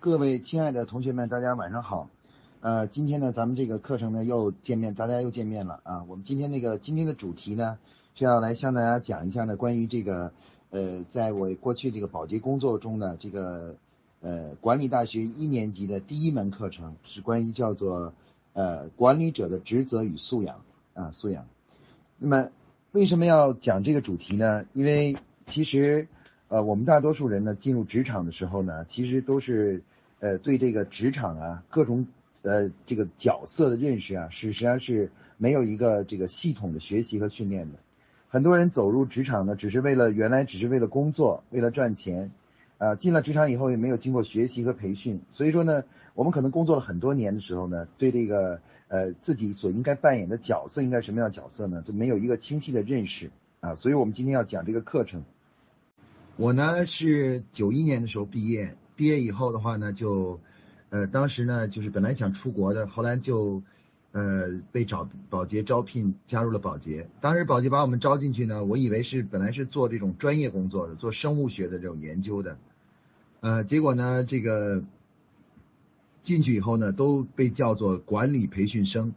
[0.00, 2.08] 各位亲爱的同学们，大家晚上好。
[2.60, 6.04] 呃，今天呢，咱们这个课程呢又见面，大家又见面了啊。
[6.04, 7.80] 我们今天那个今天的主题呢
[8.14, 10.32] 是要来向大家讲一下呢关于这个
[10.70, 13.74] 呃，在我过去这个保洁工作中的这个
[14.20, 18.14] 呃管理大学一年级的第一门课程，是关于叫做
[18.52, 20.62] 呃管理者的职责与素养
[20.94, 21.48] 啊素养。
[22.18, 22.50] 那么
[22.92, 24.64] 为什么要讲这个主题呢？
[24.72, 26.06] 因为其实。
[26.48, 29.82] 呃，我们大多数人呢，进入职场的时候呢，其实都是，
[30.18, 32.06] 呃，对这个职场啊，各种
[32.40, 37.78] 呃这个角色的认识啊，是实际上是没有一个这个系统的学习和训练的。
[38.30, 42.30] 很多人走入职场呢，只是为了原来只是为了工作，为了赚钱，
[42.78, 45.84] 啊，进了职场以后也没有经过学习和培训，所以说呢，
[46.14, 55.24] 我们可能工作了很多年的时候呢，对这个呃自己所应该扮演的角色应该什么样的角色呢，就没有一个清晰的认识啊，所以我们今天要讲这个课程。
[56.38, 60.38] 我呢是九一年的时候毕业，毕业以后的话呢，就，
[60.88, 63.60] 呃，当时呢就是本来想出国的，后来就，
[64.12, 67.08] 呃，被找保洁招聘加入了保洁。
[67.20, 72.56] 当时保洁把我们招进去呢，我以为是本来是做这种专业工作的，做生物学的这种研究的，
[73.40, 74.84] 呃，结果呢这个
[76.22, 79.12] 进去以后呢，都被叫做管理培训生。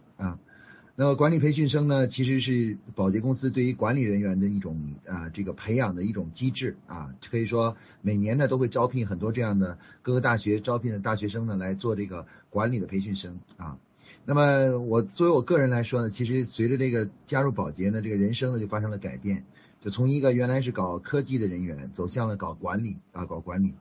[1.02, 13.80] 那么管理培训生呢，其实是保洁公司对于管理人员的一种啊这个培养的一种机制啊，可以说每年呢都会招聘很多这样的各个大学招聘的大学生呢来做这个管理的培训生啊。
[14.26, 19.44] 那么我作为我个人来说呢，其实随着这个加入保洁呢，这个人生呢就发生了改变，
[19.84, 23.74] 就从一个原来是搞科技的人员走向了搞管理啊搞管理。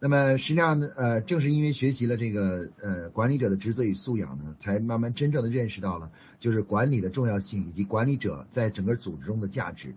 [0.00, 9.96] 那么实际上呢，呃，正是因为学习了这个呃管理者的职责与素养呢，才慢慢真正的认识到了就是管理的重要性以及管理者在整个组织中的价值。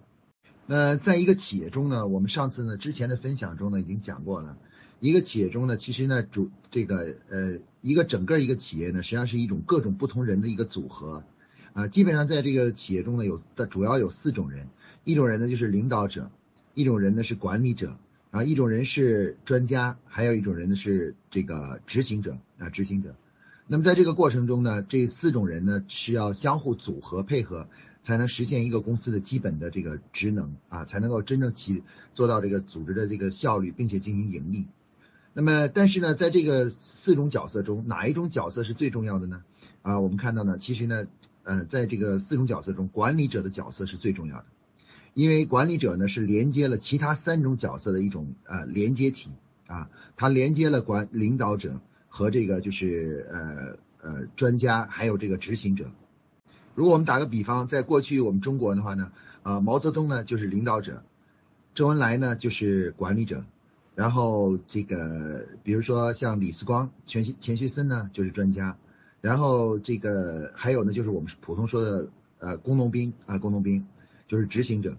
[0.66, 4.58] 那在一个企业中呢，我们上次呢之前的分享中呢已经讲过了，
[5.00, 11.24] 一个企业中呢，其实呢主这个呃一个整个一个企业呢，实际上是一种各种不同人的一个组合，
[11.74, 14.68] 啊，基本上在这个企业中呢有的主要有四种人，
[15.04, 16.32] 一种人呢就是领导者，
[16.74, 17.98] 一种人呢是管理者。
[18.32, 23.16] 啊，一种人是专家，还有一种人呢是这个执行者啊，执行者。
[23.68, 27.68] 那么在这个过程中呢，这四种人呢是要相互组合配合，
[28.02, 31.84] 才能实现一个公司的基本的这个职能啊，才能够真正起
[32.14, 34.68] 做到这个组织的这个效率，并且进行盈利。
[35.34, 39.44] 那么，但是呢，在这个四种角色中，哪一种角色是最重要的呢？
[39.82, 41.06] 啊，我们看到呢，其实呢，
[41.44, 44.46] 呃，在这个四种角色中，管理者的角色是最重要的。
[45.14, 49.30] 因为管理者呢是连接了其他三种角色的一种呃连接体
[49.68, 55.92] 啊，它连接了管领导者和这个就是呃呃专家还有这个执行者。
[56.76, 59.12] 如果我们打个比方，在过去我们中国的话呢，
[59.44, 61.04] 呃毛泽东呢就是领导者，
[61.76, 63.44] 周恩来呢就是管理者，
[63.96, 68.78] 然后这个比如说像李四光、钱学钱学森呢就是专家，
[69.20, 73.86] 然后这个还有呢就是我们普通说的呃工农兵啊工农兵。
[74.32, 74.96] 就是执行者，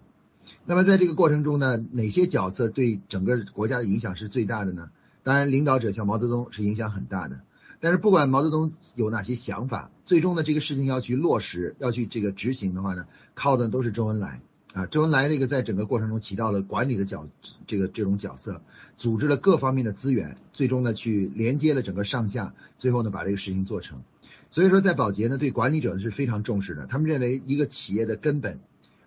[0.67, 4.91] 那么在这个过程中呢，哪些角色对整个国家的影响是最大的呢？
[5.23, 7.41] 当然，领导者像毛泽东是影响很大的。
[7.81, 14.43] 但是不管毛泽东有哪些想法，最终呢，这个事情要去落实，要去这个执行的话呢，靠的都是周恩来
[14.75, 14.85] 啊。
[14.85, 17.27] 周恩来这个在整个过程中起到了管理的角，
[17.67, 18.61] 这个这种角色，
[18.99, 24.03] 组织了各方面的资源，最终呢去连接了整个上下，最后呢把这个事情做成。
[24.51, 26.85] 所以说，在保洁呢，对管理者是非常重视的。
[26.85, 28.61] 他们认为一个企业的根本。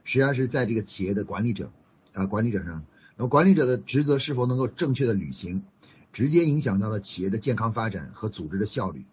[0.06, 1.72] 实际上是在这个企业的管理者，
[2.14, 2.86] 啊，管理者上，
[3.18, 5.64] 那么管理者的职责是否能够正确的履行，
[6.14, 9.04] 直接影响到了企业的健康发展和组织的效率。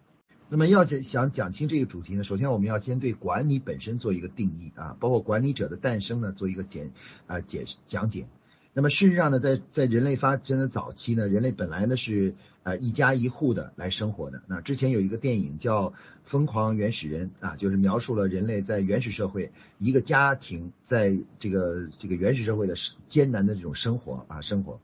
[0.49, 6.91] 那么要讲想讲清这个主题呢，首先我们要先对管理本身做一个定义啊，包括管理者的诞生呢做一个简
[7.27, 8.27] 啊解讲解。
[8.75, 14.41] 那么事实上呢，在在人类发展的早期呢，人类本来呢是呃一家一户的来生活的。
[14.47, 15.89] 那之前有一个电影叫
[16.23, 22.73] 《疯狂原始人》啊，就是描述了人类在原始社会一个家庭在这个这个原始社会的
[23.07, 24.79] 艰难的这种生活啊生活。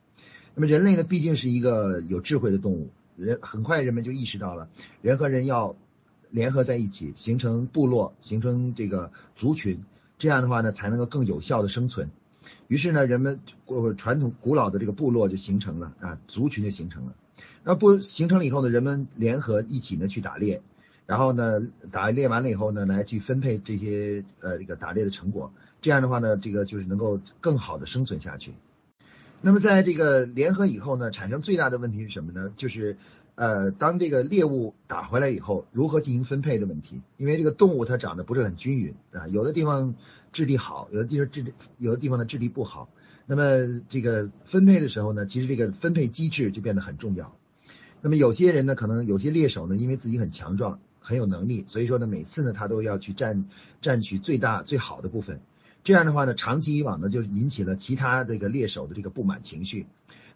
[0.54, 4.70] 那么人类呢，毕竟是一个有智慧的动物，人很快人们就意识到了，
[5.02, 5.76] 人和人要
[6.30, 9.84] 联合在一起，形成部落，形成这个族群，
[10.20, 12.12] 这样的话呢，才能够更有效的生存。
[12.68, 17.16] 于是呢，人们过传统古老的这个部落就形成了啊，族群就形成了。
[17.64, 20.62] 那不形成了以后呢，人们联合一起呢去打猎，
[21.06, 25.52] 然后呢打猎完了以后呢，来去分配这些呃这个打猎的成果。
[25.82, 28.54] 这样的话呢，这个就是能够更好的生存下去。
[29.42, 32.52] 那么在这个联合以后呢，产生最大的问题是什么呢？
[32.56, 32.98] 就是。
[33.40, 37.02] 呃，当这个猎物打回来以后，如何进行分配的问题？
[37.16, 39.96] 因为这个动物它长得不是很均匀啊，有的地方
[40.34, 42.90] 智力好，有的地方智力有的地方的智力不好。
[43.26, 47.34] 那么这个分配的时候呢，其实这个分配机制就变得很重要。
[48.02, 53.46] 那么有些人呢，可能有些猎手呢，因为自己很强壮、很有能力，所以说呢，每次呢他都要去占
[53.82, 55.40] 占取最大最好的部分。
[55.86, 59.88] 这样的话呢，长期以往呢，就引起了其他这个猎手的这个不满情绪。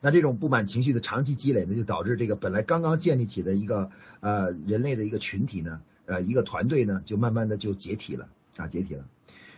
[0.06, 3.90] 那这种不满情绪的长期积累呢，就导致这个本来刚刚建立起的一个
[4.20, 8.28] 呃人类的一个群体呢，呃一个团队呢，就慢慢的就解体了
[8.58, 9.06] 啊，解体了。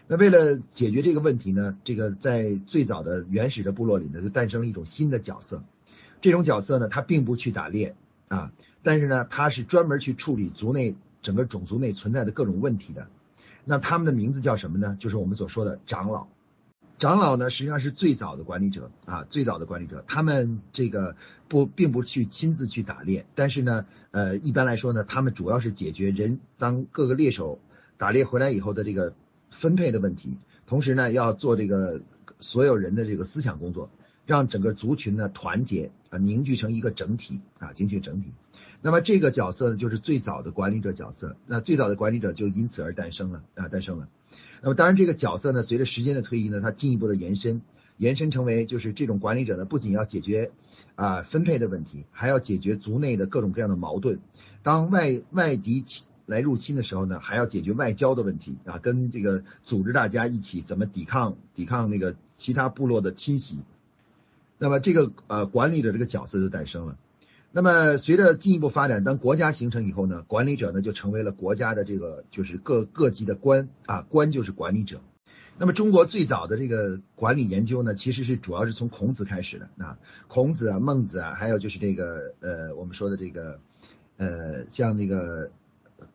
[0.05, 5.63] 那为了解决这个问题呢，这个在最早的原始的部落里呢，就诞生了一种新的角色。
[6.21, 7.95] 这种角色呢，他并不去打猎
[8.27, 8.51] 啊，
[8.83, 13.07] 但是呢，他是专门去处理族内整个种族内存在的各种问题的。
[13.63, 14.95] 那他们的名字叫什么呢？
[14.99, 16.27] 就是我们所说的长老。
[16.97, 20.03] 长老呢，实际上是最早的管理者啊，最早的管理者。
[20.07, 21.17] 他们这个
[21.49, 27.59] 不并不去亲自去打猎，但是呢，呃，一般来说呢，他们主要是解决人当各个猎手
[27.97, 29.13] 打猎回来以后的这个
[29.51, 32.01] 分配的问题，同时呢，要做这个
[32.39, 33.89] 所有人的这个思想工作，
[34.25, 38.31] 让整个族群呢团结啊，凝聚成一个整体啊，凝聚整体。
[38.81, 41.35] 那么这个角色呢，就是最早的管理者角色。
[41.45, 44.07] 那最早的管理者就因此而诞生了啊，诞生了。
[44.61, 47.61] 那么当然，这个角色呢，随着时间的推移呢，它进一步的延伸，
[47.97, 50.51] 延伸成为就是这种管理者呢，不仅要解决
[50.95, 54.19] 啊分配的问题，还要解决族内的各种各样的矛盾。
[54.63, 55.85] 当外外敌
[56.25, 63.59] 来入侵的时候呢，还要解决外交的问题啊，跟这个组织大家一起怎么抵抗抵抗那个其他部落的侵袭。
[64.57, 66.97] 那么这个呃管理者这个角色就诞生了。
[67.57, 74.99] 那么，随着进一步发展，当国家形成以后呢，管理者呢就成为了国家的这个就是各各级的官啊，官就是管理者。
[75.57, 79.97] 那么，中国最早的这个管理研究呢，其实是主要是从孔子开始的啊，
[80.27, 83.57] 孔子啊、孟子啊，还有就是这个呃，我们说的这个
[84.17, 85.49] 呃，像那个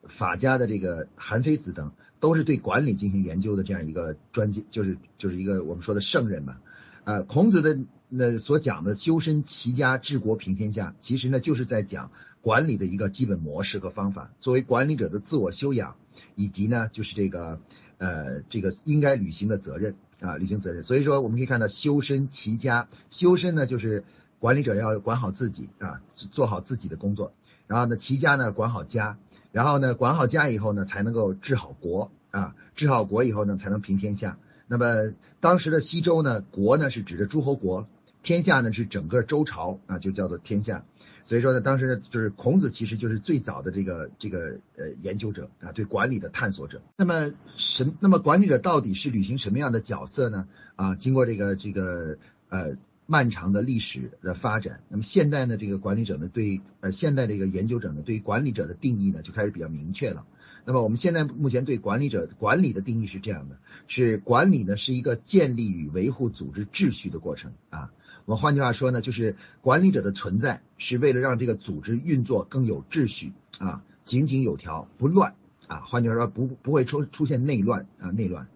[0.05, 1.91] 法家的这个韩非子等，
[2.21, 6.59] 都是对管理进行研究的这样一个专家，就是就是一个我们说的圣人嘛。
[7.05, 7.79] 啊，孔子的。
[8.13, 12.11] 那所讲的修身齐家治国平天下，其实呢就是在讲
[12.41, 14.33] 管理的一个基本模式和方法。
[14.41, 15.95] 作为管理者的自我修养，
[16.35, 17.61] 以及呢就是这个
[17.99, 20.83] 呃这个应该履行的责任啊，履行责任。
[20.83, 24.03] 所以说我们可以看到修身齐家，修身呢就是
[24.41, 27.33] 管理者要管好自己啊，做好自己的工作。
[27.69, 29.19] 然后呢齐家呢管好家，
[29.53, 34.37] 然后呢管好家以后呢才能够治好国啊，治好国以后呢才能平天下。
[34.67, 37.87] 那么当时的西周呢，国呢是指的诸侯国。
[38.23, 40.85] 天下呢是整个周朝啊，就叫做天下。
[41.23, 46.83] 所以说呢，当时呢就是孔子其实就是最早的这个这个呃研究者啊，对管理的探索者。
[46.97, 50.49] 那么什那么管理者到底是履行什么样的角色呢？
[50.77, 52.19] 啊，经过这个这个
[52.49, 52.77] 呃
[53.07, 60.27] 漫长的历史的发展，那么现代呢这个管理者呢对呃现代这个研究者呢对管理者的定义呢就开始比较明确了。
[60.65, 67.93] 那么我们现在目前对管理者管理的定义是这样的：是管理呢是一个建立与维护组织秩序的过程啊。
[68.31, 75.35] 我换句话说呢，就是管理者的存在是为了让这个组织运作更有秩序啊，井井有条，不乱
[75.67, 75.79] 啊。
[75.79, 78.47] 换句话说，不不会出出现内乱啊，内乱。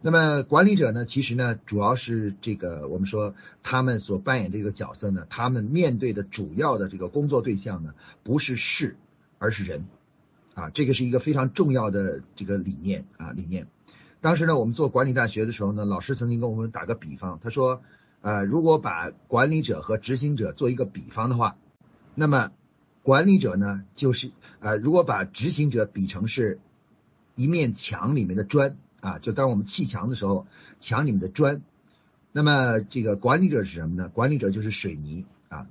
[0.00, 7.92] 那么管理者呢，其实呢，主要是这个我们说他们所扮演这个角色呢，他们面对的主要的这个工作对象呢，
[8.22, 8.96] 不是事，
[9.36, 9.84] 而是人
[10.54, 10.70] 啊。
[10.70, 13.66] 这个是一个非常重要的这个理念啊，理念。
[14.22, 17.82] 当时呢，我们做管理大学的时候呢，老师曾经跟我们打个比方，他说。
[18.22, 21.56] 呃，如果把管理者和执行者做一个比方的话，
[22.14, 22.52] 那么
[23.02, 24.30] 管理者呢，就是
[24.60, 26.60] 呃，如果把执行者比成是
[27.34, 30.46] 一面墙里面的砖啊，就当我们砌墙的时候，
[30.78, 31.62] 墙里面的砖，
[32.30, 34.08] 那么这个管理者是什么呢？
[34.08, 35.66] 管理者就是水泥啊，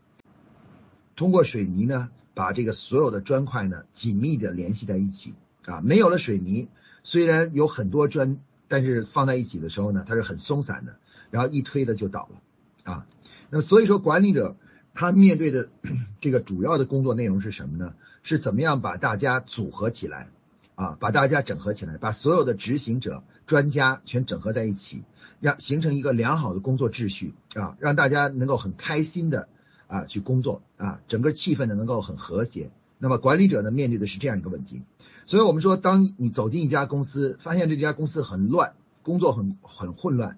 [1.16, 5.34] 通过水泥呢，把这个所有的砖块呢紧密的联系在一起
[5.66, 6.68] 啊，没有了水泥，
[7.04, 10.98] 虽然有很多砖，但是放在一起的时候呢，它是很松散的。
[11.32, 13.08] 然后一推的就倒了，啊，
[13.50, 14.56] 那所以说管理者
[14.94, 15.70] 他面对的
[16.22, 17.96] 这个主要的工作内容是什么呢？
[18.22, 20.28] 是怎么样把大家组合起来，
[20.76, 25.04] 啊，把大家整合起来，把所有的执行者、专家全整合在一起，
[25.40, 29.48] 让形成一个良好的工作秩序，啊，让大家能够很开心的
[29.88, 32.70] 啊去工作，啊，整个气氛呢能够很和谐。
[33.00, 34.84] 那么管理者呢面对的是这样一个问题，
[35.26, 40.38] 所以我们说，当你走进一家公司，发现这家公司很乱，工作很很混乱。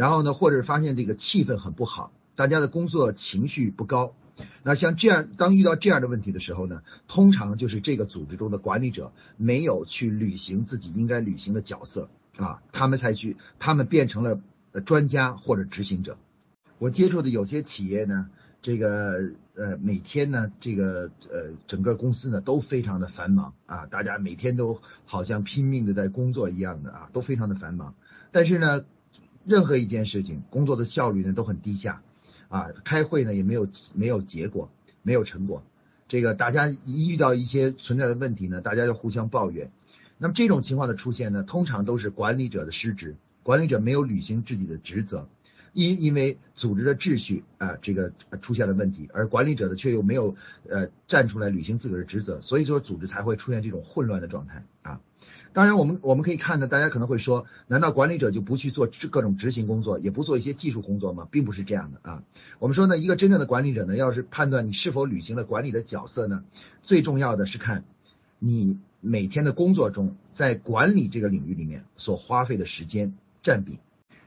[0.00, 4.14] 然后呢，或者是发现这个气氛很不好，大家的工作情绪不高，
[4.62, 14.40] 那像这样，当遇到这样的问题的时候呢，通常就是这个组织中的管理者没有去履行自己应该履行的角色啊，他们才去，他们变成了
[14.86, 16.16] 专家或者执行者。
[16.78, 18.30] 我接触的有些企业呢，
[18.62, 27.94] 这个呃每天呢，这个呃整个公司呢都非常的繁忙啊，大家每天都好像拼命的在工作一样的啊，都非常的繁忙，
[28.32, 28.82] 但是呢。
[29.50, 32.02] 任何一件事情，工作的效率呢都很低下，
[32.48, 34.70] 啊，开会呢也没有没有结果，
[35.02, 35.64] 没有成果，
[36.06, 39.72] 这个大家一遇到一些存在的问题呢，大家就互相抱怨。
[40.18, 45.26] 那么这种情况的出现呢，通常都是管理者的失职，管理者没有履行自己的职责，
[45.72, 50.36] 因因为组织的秩序啊这个出现了问题，而管理者呢却又没有
[50.68, 55.00] 呃站出来履行自个的职责，所以说组织才会出现这种混乱的状态啊。
[55.52, 61.26] 当然，我们我们可以看呢，大家可能会说，难道管理者就不去做各种执行工作，也不做一些技术工作吗？
[61.28, 62.22] 并不是这样的啊。
[62.60, 66.44] 我们说呢，一个真正的管理者呢，要是判断你是否履行了管理的角色呢，
[66.84, 67.82] 最重要的是看
[68.38, 73.80] 你每天的工作中，在管理这个领域里面所花费的时间占比。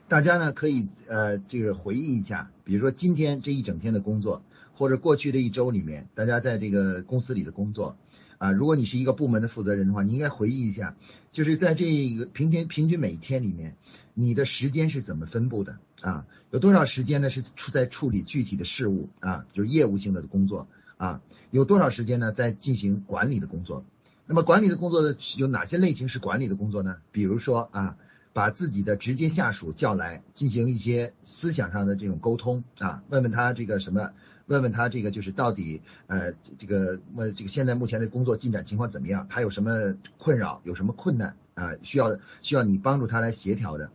[0.10, 7.96] 大家呢可以呃这个回忆一下，比如说今天这一整天的工作，或者过去的一周里面，大家在这个公司里的工作。
[8.44, 10.98] 啊，如果你是一个部门的负责人的话，你应该回忆一下，
[11.32, 13.78] 就是在这个平天平均每一天里面，
[14.14, 16.26] 你的时间是怎么分布的啊？
[16.52, 21.22] 有多少时间呢是处在处理具体的事务啊，就是业务性的工作啊？
[21.52, 23.86] 有多少时间呢在进行管理的工作？
[24.26, 26.98] 那么管理的工作的有哪些类型是管理的工作呢？
[27.14, 27.96] 比如说啊，
[28.34, 34.12] 把自己的直接下属叫来进行一些思想上的这种沟通啊，问问他这个什么。
[34.54, 39.26] 问问他这个就是到底呃这个呃这个现在目前的工作进展情况怎么样？
[39.32, 40.62] 他有什么困扰？
[40.64, 41.72] 有什么困难啊？
[41.82, 43.90] 需要需要你帮助他来协调的，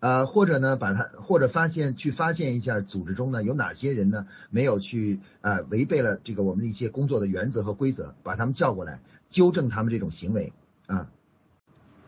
[0.00, 10.52] 啊或者呢把他或者发现去发现一下组织中呢有哪些人呢没有去啊违背了这个我们的一些工作的原则和规则，把他们叫过来纠正他们这种行为
[10.86, 11.08] 啊，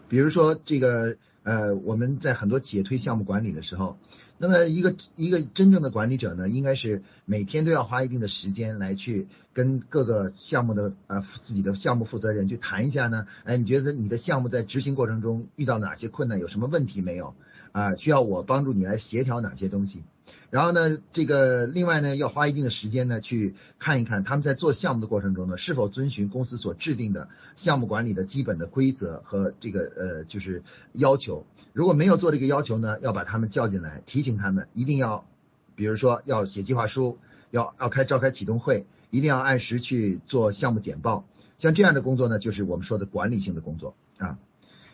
[0.09, 1.17] 比如说这个。
[1.45, 3.99] 呃，我们在很多企业推项目管理的时候，
[4.43, 13.29] 那么一个一个真正的管理者呢，应该是每天都要花一定的时间来去跟各个项目的呃自己的项目负责人去谈一下呢。
[13.45, 17.37] 哎，你觉得你的项目在执行过程中遇到哪些困难，有什么问题没有？
[17.71, 20.03] 啊，需要我帮助你来协调哪些东西？
[20.51, 30.63] 然后呢，这个另外呢，要花一定的时间呢，去看一看他们在做项目的过程中呢，是否遵循公司所制定的项目管理的基本的规则和这个呃就是
[30.93, 31.47] 要求。
[31.73, 35.27] 如果没有做这个要求呢，要把他们叫进来，提醒他们一定要，
[35.75, 37.19] 比如说要写计划书，
[37.51, 41.25] 要要开召开启动会，一定要按时去做项目简报。
[41.57, 44.39] 像这样的工作呢，就是我们说的管理性的工作啊。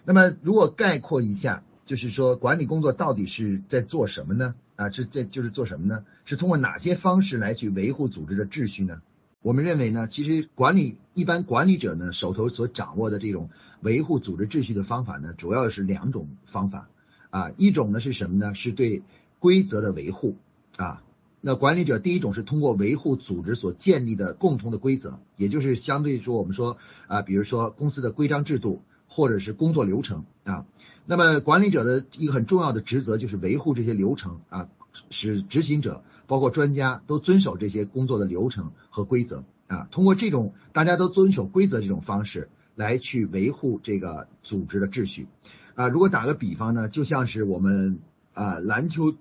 [0.05, 1.63] 那么如果概括一下。
[1.89, 4.55] 就是说，管理工作到底是在做什么呢？
[4.79, 6.05] 啊，是这就是做什么呢？
[6.25, 9.03] 是通过哪些方式来去维护组织的秩序呢？
[9.43, 16.89] 我们认为呢，其实管理一般管理者呢手头所掌握的这种维护组织秩序的方法呢，主要是两种方法，
[17.31, 18.55] 啊，一种呢是什么呢？
[18.55, 19.03] 是对
[19.41, 20.37] 规则的维护，
[20.77, 21.03] 啊，
[21.41, 30.67] 那管理者第一种是通过维护组织所建立的共同的规则，也就是相对说我们说啊，比如说公司的规章制度或者是工作流程啊。
[31.07, 34.69] 那么管理者的一个很重要的职责就是维护这些流程啊，
[35.11, 39.89] 使执行者包括专家都遵守这些工作的流程和规则啊。
[39.91, 45.27] 通过这种大家都遵守规则这种方式来去维护这个组织的秩序
[45.75, 45.89] 啊。
[45.89, 48.01] 如果打个比方呢，就像是我们
[48.35, 49.15] 啊篮球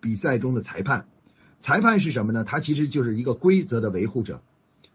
[0.00, 1.06] 比赛中的裁判，
[1.60, 2.44] 裁判是什么呢？
[2.44, 4.42] 他其实就是一个规则的维护者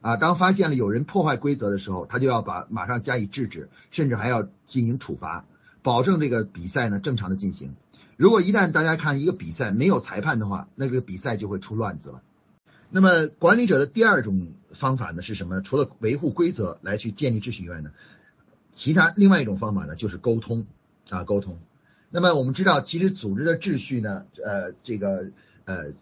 [0.04, 0.18] 啊。
[0.18, 5.46] 当发现了有人破坏规则的时候，他就要把马上加以制止，甚至还要进行处罚。
[5.82, 7.74] 保证这个比赛呢正常的进行。
[8.16, 12.22] 如果一旦大家看一个比赛没有裁判的话，那个比赛就会出乱子了。
[12.90, 15.62] 那么管理者的第二种方法呢是什么？
[15.62, 17.92] 除了维护规则来去建立秩序以外呢，
[18.72, 20.68] 其他另外一种方法呢就是沟通
[21.10, 21.58] 啊沟通。
[22.12, 25.32] 那么我们知道，其实组织的秩序呢，呃，这个
[25.66, 25.94] 呃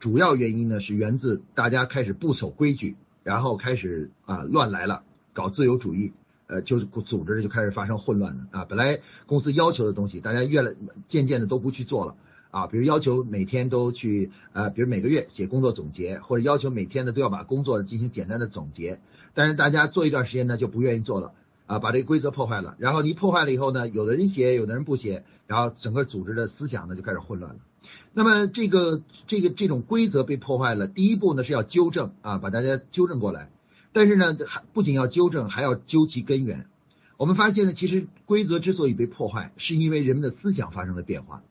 [0.00, 2.96] 主要原因呢是源自大家开始不守规矩，
[3.28, 5.02] 然后开始啊乱来了，
[5.34, 6.14] 搞自由主义。
[6.50, 8.64] 呃，就是组织就开始发生混乱了啊！
[8.64, 10.74] 本来公司要求的东西，大家越来
[11.06, 12.16] 渐渐的都不去做了
[12.50, 12.66] 啊。
[12.66, 18.98] 比如要求每天都去呃，比如每个月写工作总结，或者要求每天呢都要把工作进行简单的总结。
[19.34, 21.34] 但是大家做一段时间呢就不愿意做了
[21.66, 22.76] 啊，把这个规则破坏了。
[22.78, 27.60] 然后你破坏了以后呢，有的人写，有的人不写，然后整个组织的思想呢就开始混乱了。
[28.12, 33.50] 那么这个这个这种规则被破坏了，第一步呢是要纠正啊，把大家纠正过来。
[33.92, 36.66] 但是呢，还不仅要纠正，还要究其根源。
[37.16, 41.42] 我们发现呢，其实规则之所以被破坏，是因为人们的思想发生了变化。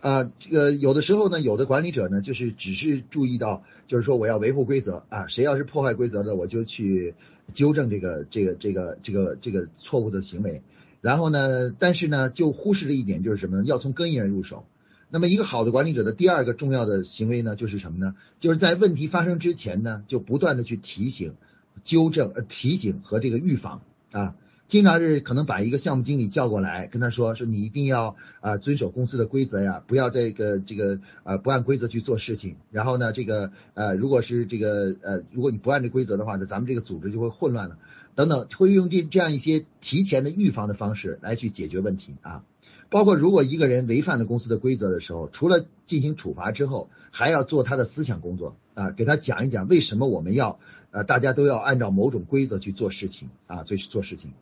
[0.00, 7.14] 啊，这个有的时候呢，有的管理者呢，就是只是注意到，就是说我要维护规则啊，谁要是破坏规则的，我就去
[7.52, 10.62] 纠正这个这个这个这个这个错误的行为。
[11.00, 13.64] 然后呢，但是呢，就忽视了一点，就是什么呢？
[13.64, 14.64] 要从根源入手。
[15.12, 18.14] 那么，一个好的管理者的第二个重要的行为呢，就是什么呢？
[18.38, 21.34] 就是在问题发生之前呢，就不断的去提醒、
[21.82, 24.36] 纠正、呃提醒和这个预防啊。
[24.68, 32.54] 经常是可能把一个项目经理叫过来，跟他说说你一定要啊遵守公司的规则呀，不要这个这个呃不按规则去做事情。
[32.70, 37.78] 然后呢，这个呃如果是这个呃如果你不按这规则的话，那咱们这个组织就会混乱了，
[38.14, 42.44] 等等，会用这这样一些提前的预防的方式来去解决问题啊。
[42.90, 50.58] 包括如果一个人违反了公司的规则的时候，除了进行处罚之后，还要做他的思想工作啊，给他讲一讲为什么我们要
[50.90, 54.32] 呃大家都要按照某种规则去做事情啊，去做事情。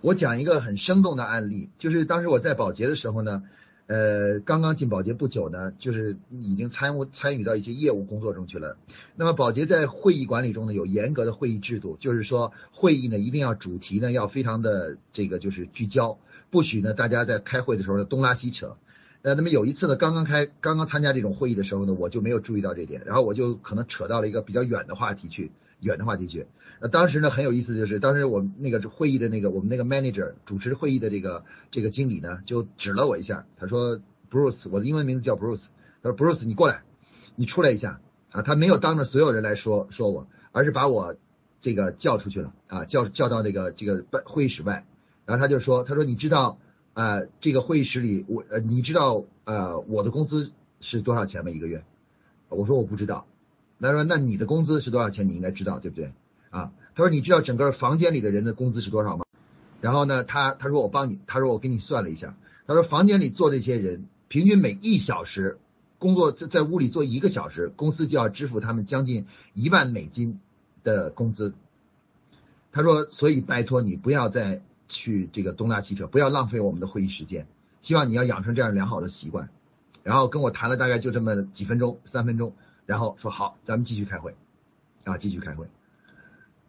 [0.00, 3.42] 我讲一个很生动的案例，就是当时我在保洁的时候呢，
[3.88, 8.76] 呃，刚刚进保洁不久呢，就是已经参与参与到一些业务工作中去了。
[9.16, 16.18] 那么保洁在会议管理中呢，有严格的会议制度，就是说会议呢一定要主题呢要非常的这个就是聚焦。
[16.50, 18.76] 不许呢，大家在开会的时候呢东拉西扯。
[19.22, 25.50] 呃，那么有一次呢，刚刚开刚刚参加这种会议的时候呢，我就没有注意到这点，然后我就可能扯到了一个比较远的话题去，
[25.80, 26.46] 远的话题去。
[26.78, 33.98] 呃，当时呢很有意思，就是当时我们那个会议的那个我们那个 manager 主持会议的这个这个经理呢，就指了我一下，他说
[34.30, 35.66] Bruce，我的英文名字叫 Bruce，
[36.02, 36.82] 他说 Bruce 你过来，
[37.34, 38.00] 你出来一下
[38.30, 41.16] 啊，他没有当着所有人来说说我，而是把我
[41.60, 44.86] 这个叫出去了啊，叫叫到那个这个办会议室外。
[45.26, 46.58] 然后他就说：“他说你知道，
[46.94, 51.50] 呃，这个会议室里我呃，你知道呃我的工资是多少钱吗？
[51.50, 51.84] 一个月？”
[52.48, 53.26] 我说：“我不知道。”
[53.80, 55.28] 他说：“那你的工资是多少钱？
[55.28, 56.12] 你应该知道，对不对？”
[56.50, 59.24] 啊，他说：“你知道整个房间里的人的工资是多少吗？”
[59.82, 62.36] 然后呢，他他说：“我帮你。”他说：“我给你算了一下。”
[62.68, 65.58] 他说：“房间里坐这些人，平均每一小时
[65.98, 70.38] 工作在在屋里坐一个小时，公司就要支付他们将近一万美金
[70.84, 71.52] 的工资。”
[72.70, 77.46] 他说：“所以拜托你不要再。”去这个东拉西扯，不要浪费我们的会议时间。
[77.82, 79.48] 希望你要养成这样良好的习惯。
[80.02, 84.36] 然后跟我谈了大概就这么几分钟，三分钟，然后说好，咱们继续开会，
[85.04, 85.66] 啊，继续开会。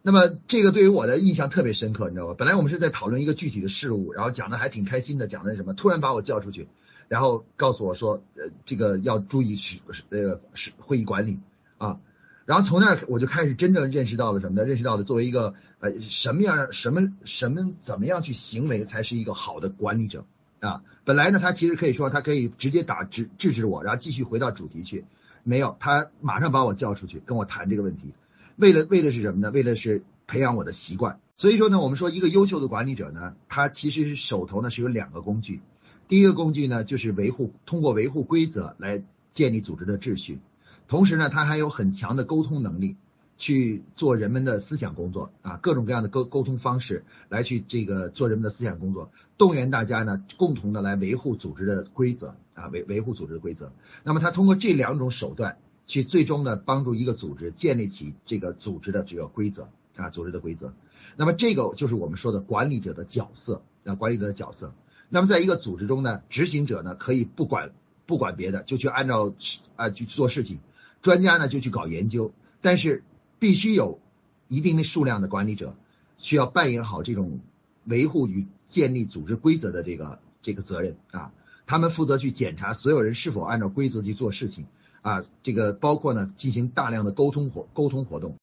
[0.01, 2.35] 那么这个对于我的印象特别深刻，你知道吧？
[2.35, 5.73] 本来我们是在讨论一个具体的事物，然后讲的还挺开心的，讲的什么？
[5.73, 6.67] 突然把我叫出去，
[7.09, 11.39] 然后告诉我说，呃，这个要注意是呃是会议管理
[11.77, 11.99] 啊。
[12.47, 14.65] 然后从那儿我就开始真正认识到了什么呢？
[14.65, 20.25] 认识到了作为一个呃什么样什么什么怎么样去行为才是一个好的管理者
[20.61, 20.81] 啊？
[21.03, 25.03] 本来呢，他其实可以说他可以直接打制制止我，然后继续回到主题去，
[25.43, 28.13] 没有，他马上把我叫出去跟我谈这个问题，
[28.55, 29.51] 为了为的是什么呢？
[29.51, 31.19] 为的是培养我的习惯。
[31.35, 35.59] 所以说呢，我们说一个优秀的管理者呢，他其实是手头呢是有两个工具，
[36.07, 40.39] 第一个工具呢就是维护通过维护规则来建立组织的秩序。
[40.87, 42.95] 同时呢，他还有很强的沟通能力，
[43.37, 53.73] 去做人们的思想工作啊，各种各样的沟沟通方式来去这个做人们的思想工作，动员大家呢共同的来维护组织的规则啊，维维护组织的规则。
[54.03, 60.73] 那么他通过这两种手段去最终呢帮助一个组织建立起这个组织的这个规则啊，组织的规则。
[61.17, 64.73] 那么这个就是我们说的管理者的角色啊，管理者的角色。
[65.09, 67.71] 那么在一个组织中呢，执行者呢可以不管
[68.05, 69.33] 不管别的，就去按照
[69.75, 70.59] 啊去做事情。
[71.07, 73.01] 专家呢就去搞研究，但是
[73.39, 74.01] 必须有
[74.49, 75.73] 一定的数量的管理者
[76.17, 77.39] 需要扮演好这种
[77.85, 81.31] 维护与建立组织规则的这个这个责任啊。
[81.65, 84.65] 他们负责去检查所有人是否按照规则去做事情
[85.01, 85.23] 啊。
[85.43, 88.35] 这个包括呢进行大量的沟通活沟通活动，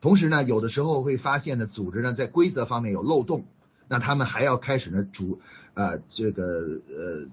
[0.00, 3.44] 同时呢有的时候会发现呢组织呢在规则方面有漏洞，
[3.88, 5.38] 那他们还要开始呢主
[5.74, 7.26] 呃这个呃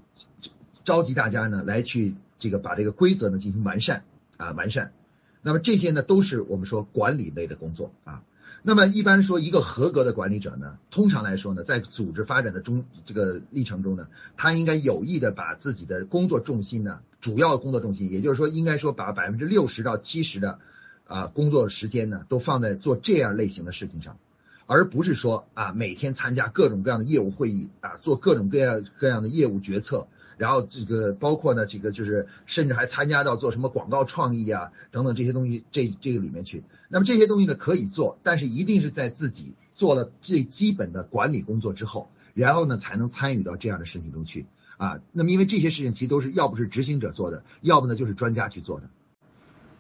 [0.84, 4.04] 召集大家呢来去这个把这个规则呢进行完善。
[4.38, 4.93] 啊，完善，
[5.41, 8.24] 那么这些呢都是我们说管理类的工作啊。
[8.67, 20.60] 那么一般说一个合格的管理者呢，通常来说呢，在组织发展的中这个历程中呢，他应该有意的把自己的工作重心呢，主要工作重心，也就是说应该说把百分之六十到七十的
[21.06, 24.17] 啊工作时间呢，都放在做这样类型的事情上，
[24.65, 30.08] 而不是说啊每天参加各种各样的业务会议啊，做各种各样各样的业务决策。
[30.38, 36.63] 然后这个包括呢，这个就是甚至还参加到做什么广告创意啊等等这些东西，这这个里面去。
[36.89, 44.45] 那么这些东西呢可以做，但是一定是在自己做了最基本的管理工作之后，然后呢才能参与到这样的事情中去
[44.78, 45.00] 啊。
[45.12, 48.89] 那么因为这些事情其实都是要不是执行者做的，要不呢就是专家去做的。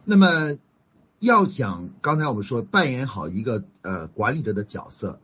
[0.03, 0.57] 那么
[1.19, 5.19] 要想刚才我们说扮演好一个呃管理者的角色。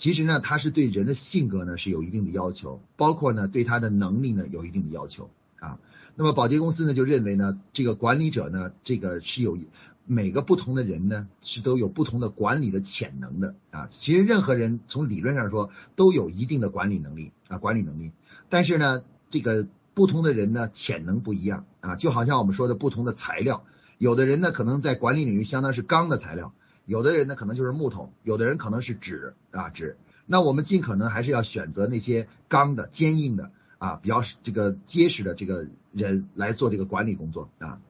[0.00, 5.78] 其实呢，他是对人的性格呢是有一定的要求，包括呢对他的能力呢有一定的要求啊。
[6.14, 9.58] 那么保洁公司呢就认为呢，这个管理者呢，这个是有
[10.06, 13.88] 每个不同的人呢是都有不同的管理的潜能的啊。
[13.90, 18.12] 其实任何人从理论上说都有一定的管理能力啊，管理能力。
[18.48, 23.66] 但是呢，这个不同的人呢潜能不一样啊，就好像我们说的不同的材料，
[23.98, 26.54] 有的人呢可能在管理领域相当是钢的材料。
[26.86, 37.80] 有的人呢可能就是木头，有的人可能是纸啊纸，那我们尽可能还是要选择那些钢的、坚硬的啊，比较这个结实的这个人来做这个管理工作啊。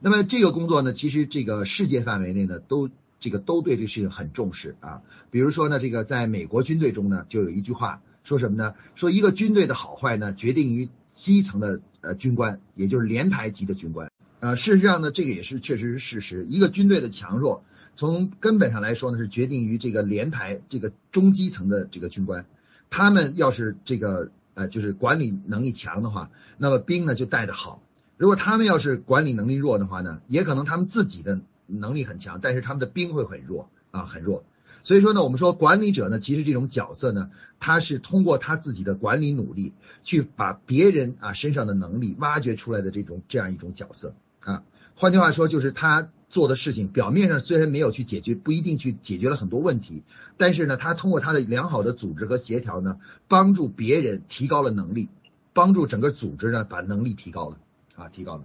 [0.00, 5.02] 那么这个工作呢，其实这个世界范围内呢，都这个都对这个事情很重视啊。
[5.30, 8.74] 比如说呢，这个在美国军队中呢，就有一句话说什么呢？
[8.94, 14.10] 说一个军队的好坏呢，决定于基层的呃军官，也就是连排级的军官。
[14.40, 16.46] 呃，事实上呢，这个也是确实是事实。
[16.46, 17.62] 一个军队的强弱，
[18.00, 22.46] 从根本上来说呢，是决定于这个连排这个中基层的这个军官，
[22.88, 27.82] 他们要是这个呃就是管理能力强的话，那么兵呢就带的好。
[28.16, 34.44] 如果他们要是管理能力弱的话呢，也可能他们自己的能力很强，但是他们的兵会很弱啊，很弱。
[34.82, 44.62] 所以说呢，我们说管理者呢，其实这种角色呢，他是通过他自己的管理努力，去把别人啊身上的能力挖掘出来的这种这样一种角色啊。
[44.94, 50.04] 换句话说，就是他做的事情，表面上虽然没有去解决，不一定去解决了很多问题，
[50.38, 55.10] 但是呢，他通过他的良好的组织和协调呢，帮助别人提高了能力，
[55.52, 57.58] 帮助整个组织呢把能力提高了。
[57.96, 58.44] 啊，提高了。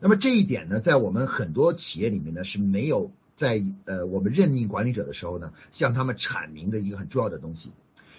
[0.00, 7.72] 那么这一点呢，在我们很多企业里面呢是没有在呃我们任命管理者的时候呢，向他们阐明的一个很重要的东西。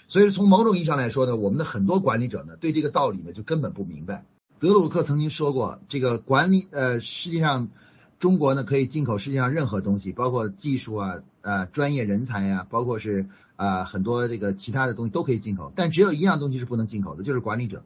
[0.07, 4.25] 所以从某种意义上来说呢，我们的很多管理者呢，对这个道理呢就根本不明白。
[4.59, 7.69] 德鲁克曾经说过，这个管理呃，实际上
[8.19, 17.84] 中国呢可以进口世界上任何东西，包括技术啊、呃专业人才呀，包括是啊很多这个其他的东西都可以进口，但只有一样东西是不能进口的，就是管理者。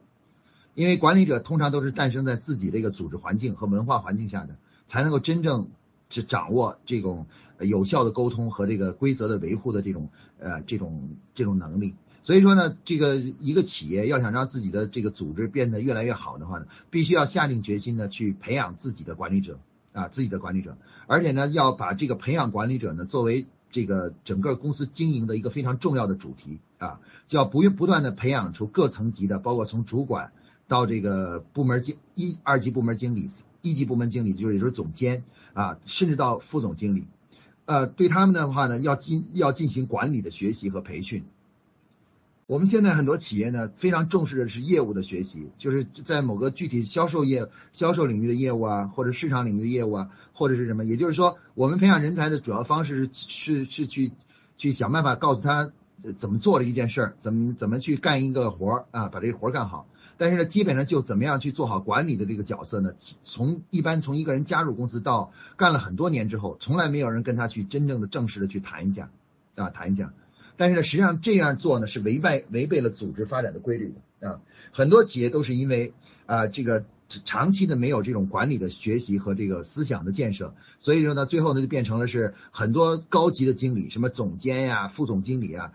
[0.74, 5.68] 因为管理者通常都是诞生在自己这个组织环境和文化环境下的，才能够真正
[6.08, 7.26] 去掌握这种
[7.58, 11.94] 有效的沟通和这个规则的维护的这种呃这种这种能力。
[12.22, 19.58] 所以说呢，这个一个企业要想让自己的这个组织变得越来越好的话呢，必须要下定决心呢去培养自己的管理者
[19.92, 20.76] 啊，自己的管理者，
[21.06, 30.32] 而且呢要把这个培养管理者呢作为这个整个公司经营的一个非常重要的主题啊，就要不不断的培养出各层级的，包括从主管。
[30.68, 33.28] 到这个部门经一二级部门经理，
[33.60, 37.06] 一级部门经理就是也就是总监啊，甚至到副总经理，
[37.66, 41.24] 呃，对他们的话呢，要进要进行管理的学习和培训。
[42.52, 54.12] 我们现在很多企业呢，非常重视的是业务的学习，就是在某个具体销售业、销售领域的业务啊，或者市场领域的业务啊，或者是什么，也就是说，我们培养人才的主要方式是是是去
[54.58, 55.72] 去想办法告诉他
[56.18, 59.86] 怎么做的一件事儿，怎么怎么去干一个活儿啊，把这个活儿干好。
[60.18, 62.92] 但是呢，基本上就怎么样去做好管理的这个角色呢？
[63.22, 69.08] 从一般从一个人加入公司到干了很多年之后，从来没有人跟他去真正的正式的去谈一下，
[69.54, 70.12] 啊，谈一下。
[70.62, 74.40] 但是呢，实际上这样做呢是违背违背了组织发展的规律的啊。
[74.70, 75.92] 很多企业都是因为
[76.24, 76.84] 啊这个
[77.24, 85.72] 长期的没有这种管理的学习和这个思想的建设，所以说呢，最后呢就变成了是很多高级的经理，什么总监呀、副总经理啊。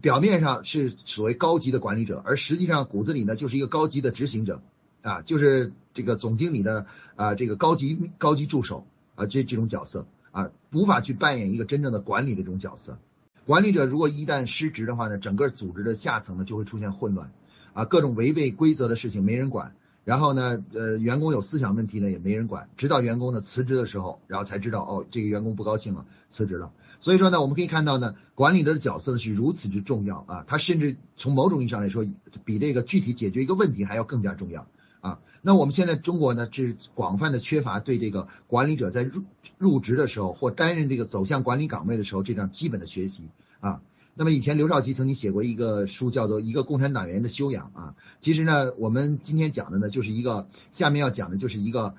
[0.00, 4.60] 表面上是所谓高级的管理者，而实际上骨子里呢就是一个高级的执行者，
[5.02, 12.98] 啊，就是这个总经理的啊这个高级高级助手啊这这种角色啊，无法去扮演一个真正的管理的这种角色。
[13.46, 17.30] 管理者如果一旦失职的话呢，整个组织的下层呢就会出现混乱，
[17.74, 26.72] 啊，各种违背规则的事情没人管，然后呢，呃，员工有思想问题呢也没人管，直到员工呢辞职的时候，然后才知道哦，这个员工不高兴了，辞职了。
[27.00, 32.06] 所以说呢，我们可以看到呢，管理的角色是如此之重要啊，他甚至从某种意义上来说，
[32.46, 34.66] 比这个具体解决一个问题还要更加重要
[35.00, 35.18] 啊。
[35.46, 39.22] 那我们现在中国呢是广泛的缺乏对这个管理者在入
[39.58, 43.28] 入职的时候或担任这个走向管理岗位的时候这样基本的学习
[43.60, 43.82] 啊。
[44.14, 47.94] 那么以前刘少奇曾经写过一个书，叫做《一个共产党员的修养》啊。
[48.20, 51.94] 其实呢，我们今天讲的呢就是一个下面要讲的就是一个。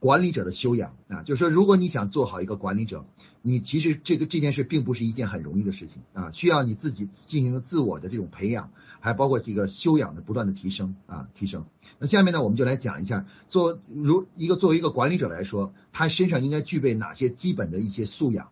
[0.00, 3.06] 管理者的修养啊，就是说，如果你想做好一个管理者，
[3.46, 11.66] 你其实这个这件事并不是一件很容易的事情啊，需要你自己进行自我的这种培养，还包括这个修养的不断的提升啊，提升。
[11.98, 18.48] 那下面呢，我们就来讲一下，做如一个作为一个管理者来说，他身上应该具备哪些基本的一些素养。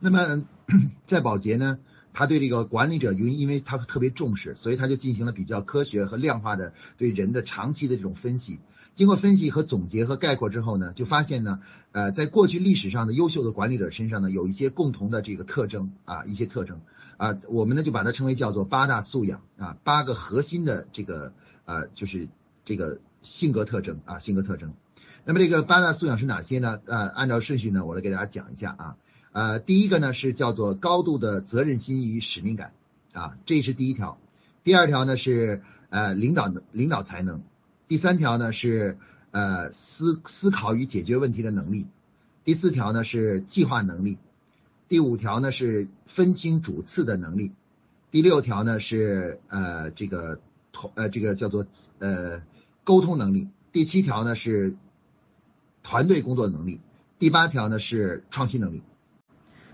[0.00, 0.44] 那么
[1.06, 1.78] 在保洁呢，
[2.12, 8.58] 他对这个管理者，因为因为他特别重视，所以他就进行了比较科学和量化的对人的长期的这种分析。
[8.94, 16.80] 经过分析和总结和概括之后呢，就发现呢，呃，在过去历史上的优秀的管理者身上呢，有一些共同的这个特征啊，一些特征
[17.16, 21.32] 啊，我们呢就把它称为叫做八大素养啊，八个核心的这个
[21.64, 22.28] 呃，就是
[22.64, 24.72] 这个性格特征啊，性格特征。
[25.24, 26.78] 那么这个八大素养是哪些呢？
[26.84, 28.96] 呃，按照顺序呢，我来给大家讲一下啊。
[29.32, 32.72] 呃，第一个呢是叫做高度的责任心与使命感
[33.12, 34.18] 啊，这是第一条。
[34.62, 37.42] 第二条呢是呃领导领导才能。
[37.88, 38.98] 第三条呢是
[39.30, 41.86] 呃思思考与解决问题的能力，
[42.44, 44.18] 第四条呢是计划能力，
[44.88, 47.52] 第五条呢是分清主次的能力，
[48.10, 50.40] 第六条呢是呃这个
[50.72, 51.66] 同呃这个叫做
[51.98, 52.42] 呃
[52.84, 54.76] 沟通能力，第七条呢是
[55.82, 56.80] 团队工作能力，
[57.18, 58.82] 第八条呢是创新能力。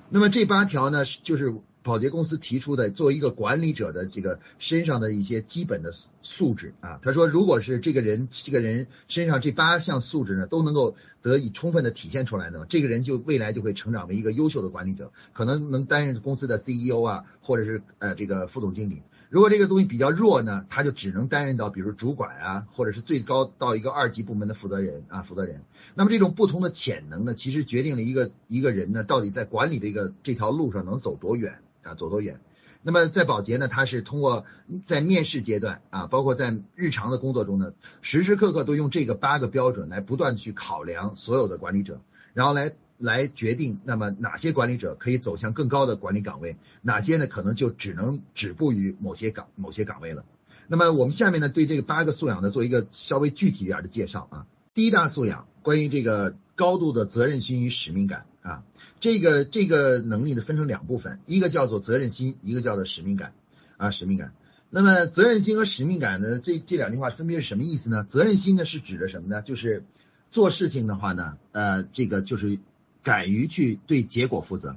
[0.09, 1.55] 那么这八条呢是就是。
[1.83, 19.03] 保洁公司提出的作为一个管理者的这个身上的一些基本的素质啊，他说，如果是这个人这个人身上这八项素质呢都能够得以充分的体现出来呢，这个人就未来就会成长为一个优秀的管理者，可能能担任公司的 CEO 啊，或者是呃这个副总经理。
[19.31, 25.63] 如果这个东西比较弱呢，他就只能担任到比如主管啊，或者是最高到一个二级部门的负责人啊，负责人。
[25.95, 31.61] 那么这种不同的潜能呢，其实决定了一个一个人呢到底在管理这个这条路上能走多远。
[31.83, 32.41] 啊，走多远？
[32.83, 34.47] 那么在保洁呢，它是通过
[34.87, 42.01] 在面试阶段啊，包括在日常的工作中呢，时时刻刻都用这个八个标准来不断去考量所有的管理者，
[42.33, 50.25] 然后来来决定，那么哪些管理者可以走向更高的管理岗位，哪些呢可能就只能止步于某些岗某些岗位了。
[50.67, 54.47] 那么我们下面呢对这个八个素养呢做一个稍微具体一点的介绍啊。
[54.73, 58.25] 第一大素养，关于这个高度的责任心与使命感。
[58.43, 58.65] 啊，
[59.01, 63.33] 这个这个能力呢分成两部分，一个叫做责任心，一个叫做使命感，
[63.79, 64.35] 啊，使命感。
[64.69, 68.05] 那么责任心和使命感呢，这这两句话分别是什么意思呢？
[68.09, 69.43] 责任心呢是指的什么呢？
[69.43, 69.83] 就是
[70.31, 72.59] 做事情的话呢，呃，这个就是
[73.03, 74.77] 敢于去对结果负责，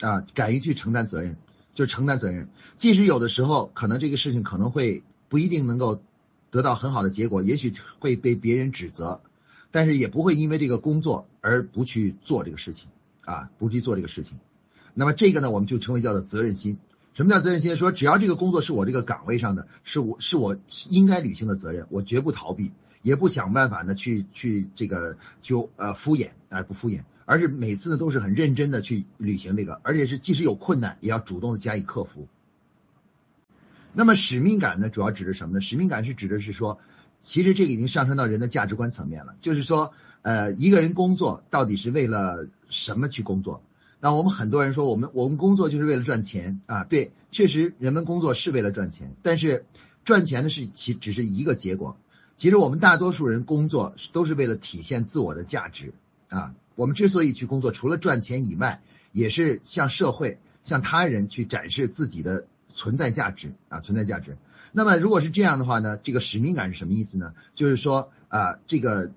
[0.00, 1.36] 啊，敢于去承担责任，
[1.74, 2.48] 就承担责任。
[2.76, 6.02] 即使有的时候可能这个事情可能会不一定能够
[6.50, 9.22] 得到很好的结果，也许会被别人指责，
[9.72, 12.88] 但是也不会因为这个工作而不去做这个事情。
[13.24, 14.38] 啊，不去做这个事情，
[14.92, 16.78] 那么这个呢，我们就称为叫做责任心。
[17.14, 17.76] 什么叫责任心？
[17.76, 20.56] 说只要这个工作是我这个岗位上的，是我是我
[20.90, 32.26] 应该履行的责任，我绝不逃避，也不想办法呢去去这个就呃敷衍啊不敷衍，而是每次呢都是很认真的去履行这个，而且是即使有困难也要主动的加以克服。
[33.92, 35.60] 那么使命感呢，主要指的什么呢？
[35.60, 36.80] 使命感是指的是说，
[37.20, 39.94] 其实这个已经上升到人的价值观层面了，就是说。
[40.24, 43.62] 呃，一个人工作到底是为了什么去工作？
[44.00, 46.84] 那我们很多人说，我们我们工作就是为了赚钱啊。
[46.84, 49.66] 对，确实人们工作是为了赚钱，但是
[50.02, 51.98] 赚钱的是其只是一个结果。
[52.38, 55.92] 其实我们大多数人工作都是为了体现自我的价值
[56.30, 56.54] 啊。
[56.74, 58.80] 我们之所以去工作，除了赚钱以外，
[59.12, 64.38] 也是向社会、向他人去展示自己的存在价值啊，存在价值。
[64.72, 67.34] 那么如果是这样的话呢，这个使命感是什么意思呢？
[67.54, 69.12] 就是说啊，这个。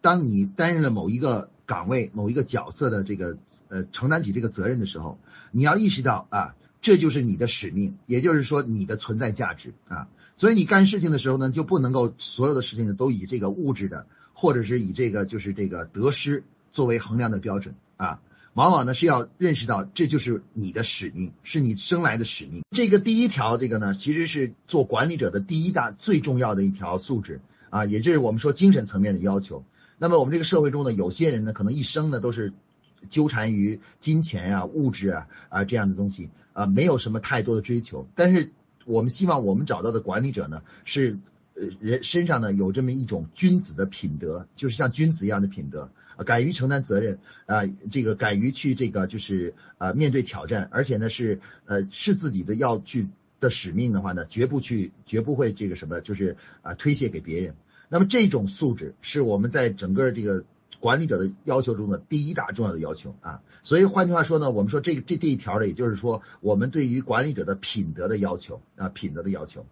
[0.00, 5.18] 当你担任了某一个岗位、某一个角色的这个呃承担起这个责任的时候，
[5.50, 10.08] 你要意识到啊，这就是你的使命，也就是说你的存在价值啊。
[10.36, 18.20] 所以你干事情的时候呢，就不能够所有的事情都以这个物质的，或者是以这个就是这个得失作为衡量的标准啊。
[18.54, 22.62] 往往呢是要认识到这就是你的使命，是你生来的使命。
[22.70, 29.64] 这个第一条，这个呢其实是做管理者的第一大最重要的一条素质啊，也就是我们说精神层面的要求。
[29.98, 32.52] 那么我们这个社会中呢，有些人呢，可能一生呢都是
[33.10, 38.06] 纠缠于金钱啊、物质啊啊这样的东西啊，没有什么太多的追求。
[38.14, 38.50] 但是
[38.84, 41.18] 我们希望我们找到的管理者呢，是
[41.54, 45.90] 呃人身上呢有这么一种君子的品德，就是像君子一样的品德，
[46.24, 53.08] 敢于承担责任啊，这个敢于去这个就是呃面对挑战，而且呢是呃是自己的要去
[53.40, 57.54] 的使命的话呢，绝不去绝不会这个什么，就是啊推卸给别人。
[57.88, 60.44] 那么这种素质是我们在整个这个
[60.78, 69.66] 管理者的要求中的第一大重要的要求啊，所以换句话说呢，我们说这这这一条呢，也就是说我们对于管理者的品德的要求啊，品德的要求。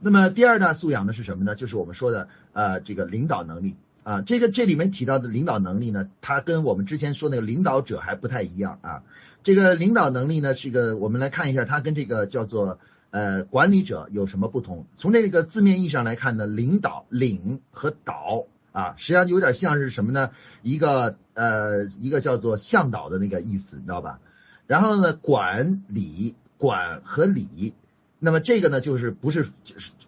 [0.00, 1.54] 那么第二大素养呢是什么呢？
[1.54, 9.02] 就是我们说的呃这个领导能力啊，这个这里面提到的领导能力呢，它跟我们之前说那个领导者还不太一样啊。
[9.42, 12.78] 这个领导能力呢是一个，我们来看一下，它跟这个叫做。
[13.10, 14.86] 呃，管理者有什么不同？
[14.96, 20.30] 从这个字面意义上来看呢，领导领和导啊，实际上有点像是什么呢？
[20.62, 24.20] 一个呃，一个叫做向导的那个意思，你知道吧？
[24.66, 27.74] 然后呢，管理管和理，
[28.20, 29.48] 那么这个呢，就是不是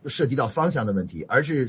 [0.06, 1.68] 涉及到方向的问题，而是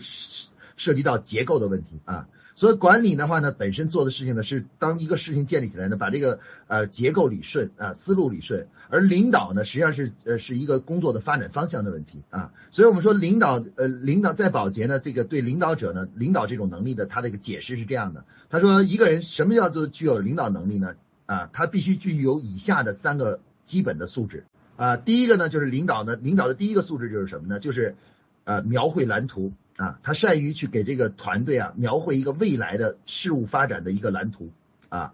[0.76, 2.28] 涉及到结构的问题啊。
[2.56, 8.68] 所以管理的话呢，本身做的事情呢是当一个事情建立起来呢，把这个呃结构理顺啊，思路理顺。
[8.90, 12.52] 而领导呢，实际上是呃是一个工作的发展方向的问题啊。
[12.70, 18.24] 所以我们说领导呃领导在保洁呢，这个对领导者呢，领导这种能力的他的一个解释是这样的。
[18.52, 20.94] 他说一个人什么叫做具有领导能力呢？
[21.26, 24.96] 啊，他必须具有以下的三个基本的素质啊。
[24.98, 27.60] 第一个呢就是领导呢，领导的第一个素质就是什么呢？
[27.60, 27.96] 就是
[28.44, 29.54] 呃描绘蓝图。
[29.78, 34.52] 啊，他善于去给这个团队啊描绘一个未来的事物发展的一个蓝图，
[34.90, 35.14] 啊，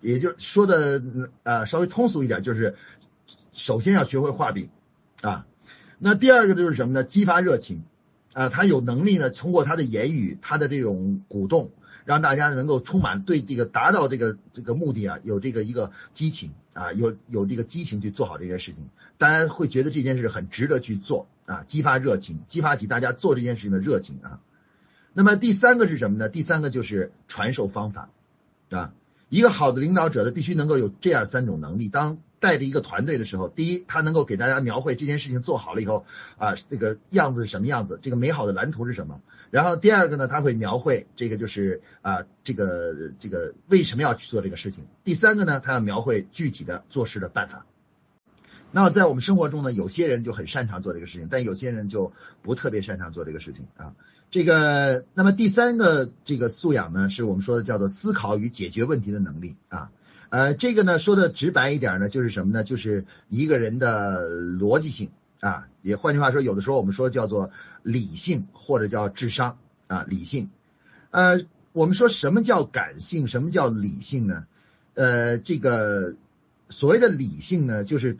[0.00, 1.02] 也就说的
[1.42, 2.76] 呃稍微通俗一点，就是
[3.52, 4.70] 首先要学会画饼，
[5.20, 5.46] 啊。
[5.98, 7.02] 那第二个就是什么呢？
[7.02, 7.82] 激发热情，
[8.32, 11.72] 啊，他有能力呢，通过他的言语，他的这种鼓动，
[12.04, 24.40] 让大家能够充满对这个达到这个这个目的啊，有这个一个激情啊，有有这个激情去做好这件事情，大家会觉得这件事很值得去做啊，激发热情，激发起大家做这件事情的热情啊。
[25.14, 26.28] 那么第三个是什么呢？
[26.28, 28.10] 第三个就是传授方法，
[28.70, 28.92] 啊，
[29.30, 31.88] 一个好的领导者呢，必须能够有这样三种能力。
[31.88, 36.04] 当带着一个团队的时候，第一，他能够给大家描绘这件事情做好了以后，
[36.36, 39.20] 啊，这个样子是什么样子，这个美好的蓝图是什么。
[39.50, 44.84] 然后第二个呢，他会描绘这个就是啊，这个这个为什么要去做这个事情。
[45.02, 47.64] 第三个呢，他要描绘具体的做事的办法。
[48.70, 53.94] 那在我们生活中呢，有些人就很擅长做这个事情，但有些人就不特别擅长做这个事情啊。
[54.30, 59.90] 这个，那么第三个这个素养呢，是我们说的叫做思考与解决问题的能力啊。
[60.28, 62.62] 呃，这个呢说的直白一点呢，就是什么呢？
[62.62, 67.50] 就是一个人的逻辑性啊，也换句话说，有的时候我们说叫做
[67.82, 70.50] 理性或者叫智商啊，理性。
[71.10, 71.40] 呃，
[71.72, 74.44] 我们说什么叫感性，什么叫理性呢？
[74.92, 76.16] 呃，这个
[76.68, 78.18] 所谓的理性呢，就是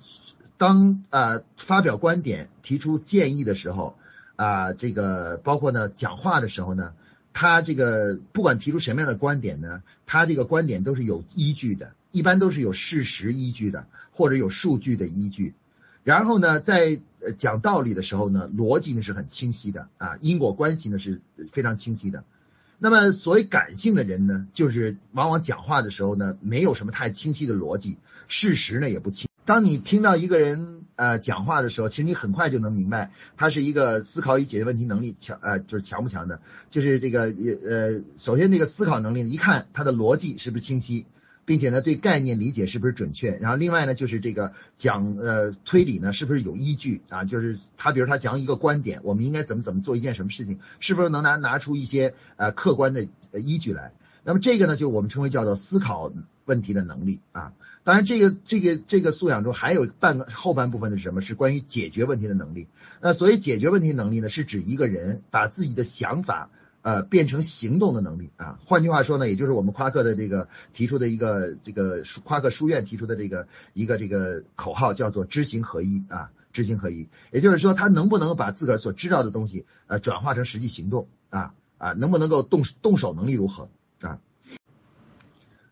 [0.58, 3.96] 当啊发表观点、提出建议的时候
[4.36, 6.92] 啊，这个包括呢讲话的时候呢，
[7.32, 11.92] 他这个不管提出什么样的观点呢，他这个观点都是有依据的。
[12.10, 15.52] 一般都是有事实依据的，或者有数据的依据。
[16.04, 16.98] 然后呢，在
[17.36, 21.20] 讲道理的时候呢，逻辑呢是很清晰的啊，因果关系呢是
[21.52, 22.24] 非常清晰的。
[22.78, 29.27] 那么，所谓感性的人呢，就是往往讲话的时候呢，没有什么太清晰的逻辑，事实呢也不清。
[29.48, 36.42] 当你听到一个人呃讲话的时候，其实你很快就能明白，他是一个思考与解决问题能力强呃，就是强不强的。
[36.68, 41.06] 就是这个也呃，首先这个思考能力，一看他的逻辑是不是清晰。
[41.46, 43.38] 并且呢，对概念理解是不是准确？
[43.38, 47.24] 然后另外呢，就是这个讲呃推理呢，是不是有依据啊？
[47.24, 53.92] 就是他比如他讲一个观点，我们应该怎么怎么做一件什么事情，是不是能拿拿出一些呃客观的依据来？
[54.24, 56.12] 那么这个呢，就我们称为叫做思考
[56.44, 57.54] 问题的能力啊。
[57.88, 61.22] 当然，这个这个这个素养中还有半个后半部分的是什么？
[61.22, 62.68] 是关于解决问题的能力。
[63.00, 66.50] 那所谓解决问题能力呢，是指一个人把自己的想法。
[66.82, 83.68] 呃，变成行动的能力啊，换句话说呢，也就是我们夸克的这个提出的一个这个夸克书院提出的这个一个这个口号，叫做知行合一啊，知行合一，也就是说他能不能把自个儿所知道的东西呃转化成实际行动啊啊，能不能够动动手能力如何？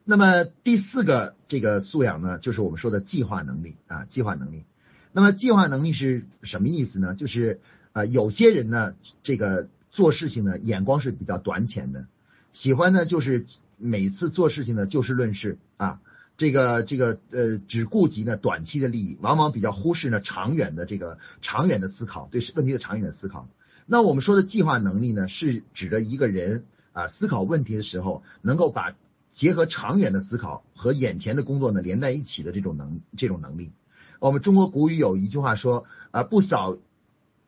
[0.08, 4.64] 那么第四个这个素养呢，就是我们说的计划能力啊，计划能力。
[5.12, 7.14] 那么计划能力是什么意思呢？
[7.14, 7.60] 就是
[7.92, 9.68] 啊，有些人呢，这个。
[9.88, 12.06] 做事情呢，眼光是比较短浅的，
[12.52, 13.46] 喜欢呢就是
[13.78, 16.02] 每次做事情呢就事论事啊，
[16.36, 23.48] 这个这个呃只顾及呢短期的利益，往往比较忽视呢长远的这个长远的思考，对问题的长远的思考。
[23.86, 28.94] 那我们说的计划能力呢，是指的一个人啊思考问题的时候，能够把
[29.36, 33.70] 结合长远的思考和眼前的工作呢连在一起的这种能这种能力。
[34.18, 36.78] 我们中国古语有一句话说啊，不扫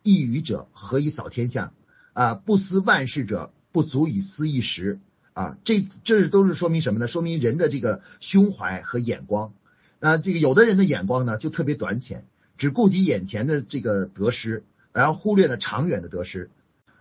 [0.03, 1.73] 一隅者，何以扫天下？
[2.13, 5.01] 啊，不思万事者不足以思一时，
[5.33, 7.09] 啊，这这都是说明什么呢？
[7.09, 9.55] 说明人的这个胸怀和眼光。
[9.99, 12.27] 那这个有的人的眼光呢，就特别短浅，
[12.59, 16.51] 只顾及眼前的这个得失，然后忽略了长远的得失。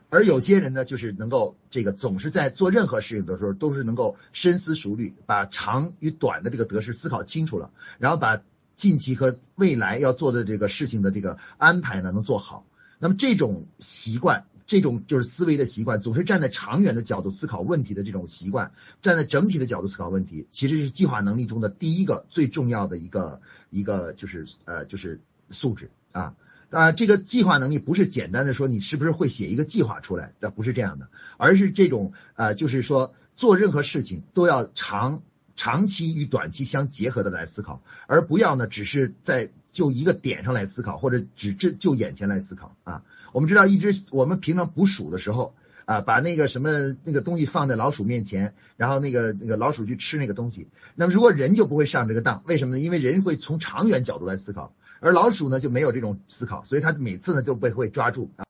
[0.09, 8.41] 而有些人呢，就是能够这个总是在做任何事情的时候，都是能够深思熟虑，把长与短的这个得失思考清楚了，然后把
[8.75, 12.65] 近期和未来要做的这个事情的这个安排呢，能做好。
[12.99, 14.45] 那么这种习惯。
[14.69, 18.69] 这种就是思维的习惯，总是站在长远的角度思考问题的这种习惯，
[19.01, 23.39] 站在整体的角度思考问题，其实是计划能力中的第一个最重要的一个
[23.69, 26.35] 一个就是呃就是素质啊
[26.69, 35.21] 啊这个计划能力不是简单的说你是不是会写一个计划出来，那不是这样的，而是这种呃就是说做任何事情都要长
[35.55, 43.03] 长期与短期相结合的来思考，而不要呢只是在就一个点上来思考，或者只就就眼前来思考啊。
[43.31, 45.53] 我们知道，一只我们平常捕鼠的时候
[45.85, 50.67] 啊，把那个什么那个东西放在老鼠面前，然后那个那个老鼠去吃那个东西。
[50.95, 52.79] 那么如果人就不会上这个当，为什么呢？
[52.81, 58.45] 因为人会从长远角度来思考，而老鼠呢就没有这种思考，所以它每次呢就被会抓住啊。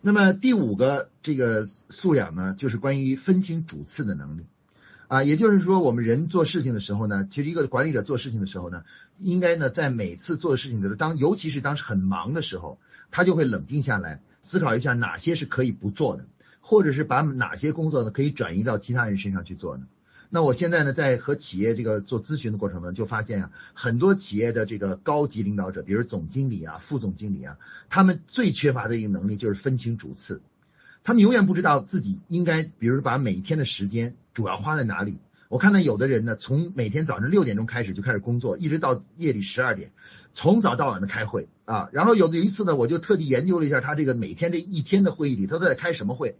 [0.00, 4.46] 那么第五个这个素养呢，就是关于分清主次的能力
[5.08, 8.84] 啊，也就是说，我们人做事情的时候呢，其实一个管理者做事情的时候呢，
[9.18, 12.78] 应该呢在每次做事情的时候，当尤其是当时很忙的时候。
[13.08, 16.26] 他就会冷静下来，思考一下哪些是可以不做的，
[16.60, 19.86] 或者是把哪些工作呢可以转移到其他人身上去做呢？
[20.28, 27.58] 那我现在呢，在和企业这个做咨询的过程呢，就发现啊，很多企业的这个高级领导者，比如总经理啊、副总经理啊，
[27.88, 30.42] 他们最缺乏的一个能力就是分清主次。
[31.04, 35.18] 他们永远不知道自己应该，比如把每一天的时间主要花在哪里。
[35.48, 39.92] 我看到有的人呢，从每天早上六点钟开始就开始工作，一直到夜里十二点，
[40.34, 41.88] 从早到晚的开会啊。
[41.92, 46.36] 然后有的有一次呢，我就特地研究了一下他这个每天这一天的会议里，他都在开什么会。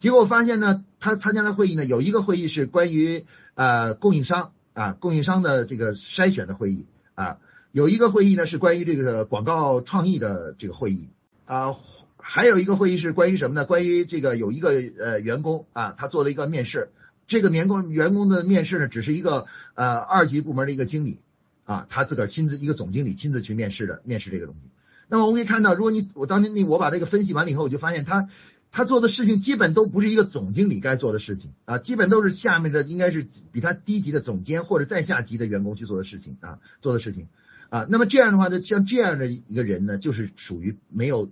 [0.00, 7.36] 结果发现呢，他参加的会议呢，有一个会议是关于呃供应商啊，供应商的这个筛选的会议啊，
[7.70, 11.08] 有一个会议呢是关于这个广告创意的这个会议
[11.44, 11.76] 啊，
[12.16, 13.66] 还有一个会议是关于什么呢？
[13.66, 16.88] 关于这个有一个呃员工啊，他做了一个面试。
[17.26, 19.44] 这个员工员工的面试呢，只是一个
[19.74, 21.18] 呃二级部门的一个经理，
[21.64, 24.70] 啊，他自个儿亲自一个总经理亲自去面试的，面试这个东西。
[25.08, 28.28] 那么我们可以看到，如果你我当年你我把这个分析完了以后，我就发现他
[28.72, 37.28] 他做的事情基本都不是一个总经理该做的事情啊，基本都是下面的应该是比他低级的总监或者再下级的员工去做的事情啊，做的事情
[37.68, 37.86] 啊。
[37.90, 41.30] 那么这样的话呢，像这样的一个人呢，就是属于没有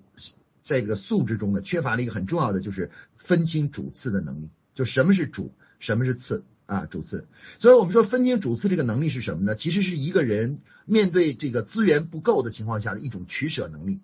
[0.62, 5.52] 在这个素质中呢，缺乏了一个很重要的就是分清主次的能力，就什么是主。
[5.80, 6.86] 什么是次啊？
[6.86, 7.28] 主次，
[7.60, 9.54] 所以我们说分清主次这个能力是什么呢？
[9.54, 14.00] 其实是一个人面对这个资源不够的情况下的一种取舍能力，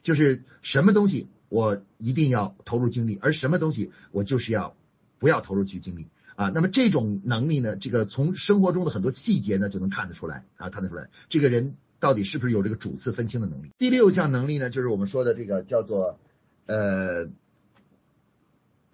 [0.00, 4.76] 就是什么东西我一定要投入精力，而什么东西我就是要
[5.18, 6.50] 不要投入去精力啊。
[6.54, 13.70] 那么这种能力呢，这个从生活中的很多细节呢就能看得出来啊，看得出来这个人到底是不是有这个主次分清的能力。
[13.78, 16.18] 第六项能力呢，就是我们说的这个叫做
[16.66, 17.28] 呃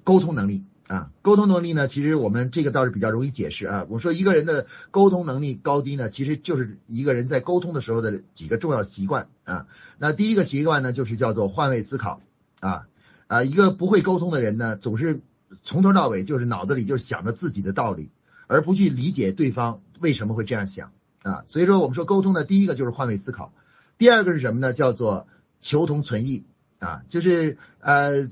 [0.02, 0.64] 沟通能力。
[0.86, 3.86] 啊，沟通能力呢，其实我们这个倒是比较容易解释啊。
[3.88, 9.66] 我们说一个人的沟通能力高低呢，其实就是一个人在沟通的时候的几个重要习惯啊。
[9.96, 12.20] 那第一个习惯呢，就是叫做换位思考
[12.66, 12.86] 啊
[13.26, 15.20] 啊，一个不会沟通的人呢，总是
[15.62, 18.10] 从头到尾就是脑子里就是想着自己的道理，
[18.46, 20.92] 而不去理解对方为什么会这样想
[21.22, 21.44] 啊。
[21.46, 23.52] 所以说，我们说沟通的第一个就是换位思考，
[23.98, 24.72] 第二个是什么呢？
[24.72, 25.26] 叫做
[25.60, 26.44] 求同存异
[26.78, 28.28] 啊，就是呃。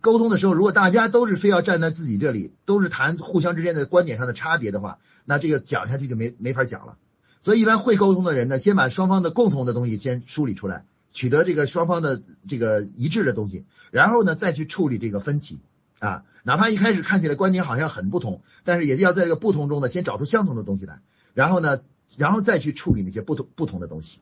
[0.00, 6.96] 沟通的时候，如果大家都是非要站在自己这里，都是谈互相之间的观点上的差别的话，那这个讲下去就没没法讲了。
[7.42, 10.84] 所以，一般会沟通的人呢，先把双方的共同的东西先梳理出来，
[11.18, 15.58] 取得这个双方的这个一致的东西，然后呢，再去处理这个分歧。
[15.98, 21.00] 啊，哪怕一开始看起来观点好像很不同，但是也要在这个不同中呢，先找出相同的东西来，
[21.34, 21.80] 然后呢，
[22.16, 24.20] 然后再去处理那些不同不同的东西。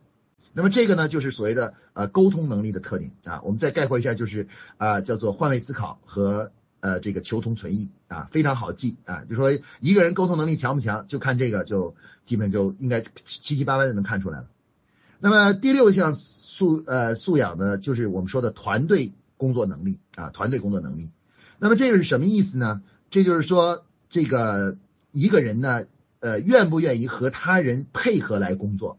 [0.55, 3.43] 那么这个呢，就是所谓的呃沟通能力的特点啊。
[3.45, 9.27] 我们再概括一下，就是啊叫做换位思考和呃这个求同存异啊，非常好记啊。
[9.29, 11.95] 就说一个人沟通能力强不强，就看这个，就
[12.25, 14.49] 基本就应该七七八八就能看出来了。
[15.19, 21.11] 那么第六项素呃素养呢，就是我们说的团队工作能力啊，团队工作能力。
[21.59, 22.83] 那么这个是什么意思呢？
[23.11, 24.77] 这就是说这个
[25.13, 25.85] 一个人呢，
[26.21, 28.99] 呃愿不愿意和他人配合来工作。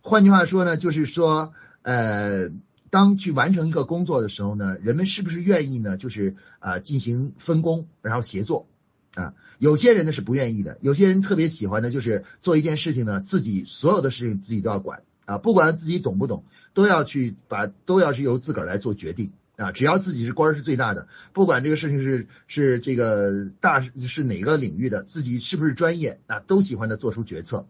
[0.00, 2.50] 换句话说呢，就是说，呃，
[2.90, 5.96] 当去完成一个工作的时候呢，人们是不是愿意呢？
[5.96, 8.66] 就是啊，进行分工，然后协作，
[9.14, 16.44] 啊，有些人呢是不愿意的，有些人特别喜欢的，就是做一件事情呢，自己所有的事情自己都要管，啊，不管自己懂不懂，
[16.74, 27.66] 都要去把，都要是由自个儿来做决定，啊，只要自己是官儿是最大的，不管这个事情是是这个大是哪个领域的，自己是不是专业，啊，都喜欢的做出决策。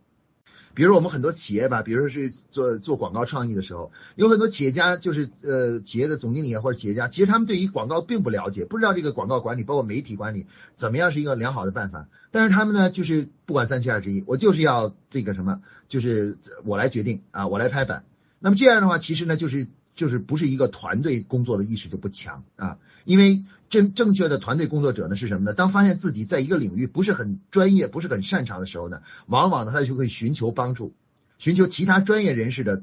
[0.75, 12.09] 比如我们很多企业吧，比如说是做做广告创意的时候，有很多企业家就是呃企业的总经理或者企业家，其实他们对于广告并不了解，不知道这个广告管理包括媒体管理怎么样是一个良好的办法。
[12.33, 18.05] 但是他们呢，就是不管三七二十一，我就是要这个什么，就是我来决定啊，我来拍板。
[18.41, 23.45] 那么这样的话，其实呢，就是就是不是一个团队工作的意识就不强啊，因为。
[23.73, 25.55] 正正确的团队工作者呢是什么呢？
[25.55, 30.93] 当发现自己在一个领域不是很专业、不是很擅长的时候呢，往往呢他就会寻求帮助，
[31.39, 32.83] 寻求其他专业人士的，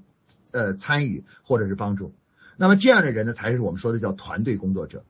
[0.49, 2.11] 呃参与或者是帮助。
[2.57, 5.03] 那么这样的人呢，才是我们说的叫团队工作者。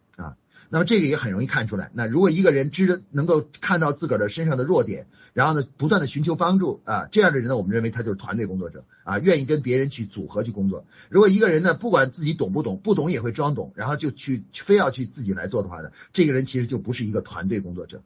[0.70, 1.92] 那么这个也很容易看出来。
[1.94, 5.08] 那如果一个人知能够看到自个儿的身上的弱点。
[5.32, 10.86] 然后呢，不断的寻求帮助啊，这样的人呢，我们认为他就是团队工作者啊，愿意跟别人去组合去工作。
[11.08, 18.02] 如果一个人呢，不管自己懂不懂，不懂也会装懂，然后就去非要去自己来做的话呢，这个人其实就不是一个团队工作者。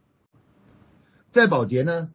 [1.31, 2.09] 在保洁呢，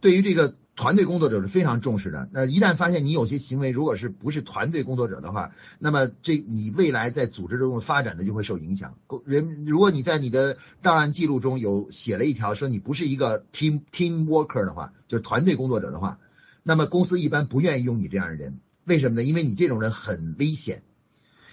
[0.00, 0.54] 对于这个。
[0.80, 2.26] 团队工作者是非常重视的。
[2.32, 8.96] 那一旦发现你有些行为如果是不是团队工作者的话，那么这你未来在组织中的发展的就会受影响。
[9.26, 16.18] 人如果你在你的档案记录中有写了一条说你不是一个 team team worker 的话，就是团队工作者的话，
[16.62, 18.58] 那么公司一般不愿意用你这样的人。
[18.86, 19.22] 为什么呢？
[19.22, 20.82] 因为你这种人很危险。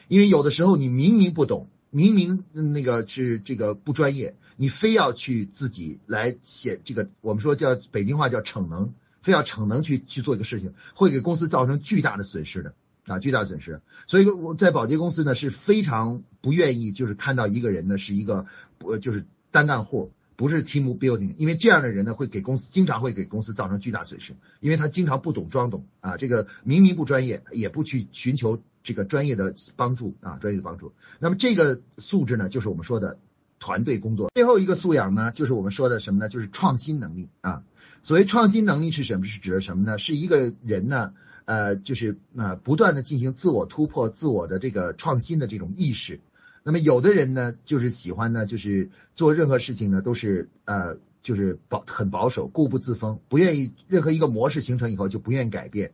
[0.07, 4.37] 因为有的时候你明明不懂，明明那个是这个不专业。
[4.55, 8.93] 你非要去自己来写这个，我们说叫北京话叫逞能，
[9.27, 12.73] 非要逞能去去做一个事情，会给公司造成巨大的损失的
[13.07, 13.81] 啊，巨大损失。
[14.07, 18.45] 所以说我在保洁公司呢是非常不愿意，就是看到一个人呢是一个
[18.77, 20.13] 不就是单干户。
[20.37, 30.93] 不是 team building，因为这样的人呢，会给公司经常会给公司造成巨大损失，因为他经常不懂装懂啊，这个明明不专业，也不去寻求这个专业的帮助啊，专业的帮助。
[31.17, 33.17] 那么这个素质呢，就是我们说的
[33.59, 34.29] 团队工作。
[34.35, 36.29] 最后一个素养呢，就是我们说的什么呢？
[36.29, 37.63] 就是创新能力啊。
[38.03, 39.25] 所谓创新能力是什么？
[39.25, 39.97] 是指的什么呢？
[39.97, 41.13] 是一个人呢，
[41.45, 46.19] 呃，就是啊，不断的进行自我突破、自我的这个创新的这种意识。
[46.63, 55.91] 那么有的人呢，就是喜欢呢，就是做任何事情呢，都是呃，就是保很保守，固步自封，不愿意任何一个模式形成以后就不愿意改变。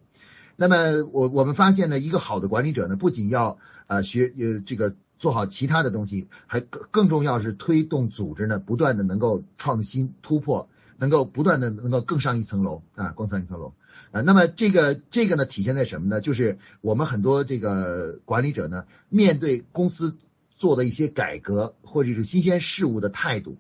[0.56, 10.70] 那么我我们发现呢，一个好的管理者呢，不仅要呃学呃这个做好其他的东西，还更更重要是推动组织呢，不断的能够创新突破，
[11.04, 13.74] 能够不断的能够更上一层楼啊，更上一层楼
[14.12, 14.22] 啊。
[14.22, 16.22] 那么这个这个呢，体现在什么呢？
[16.22, 20.16] 就是我们很多这个管理者呢，面对公司。
[20.56, 23.58] 做的一些改革或者是新鲜事物的态度，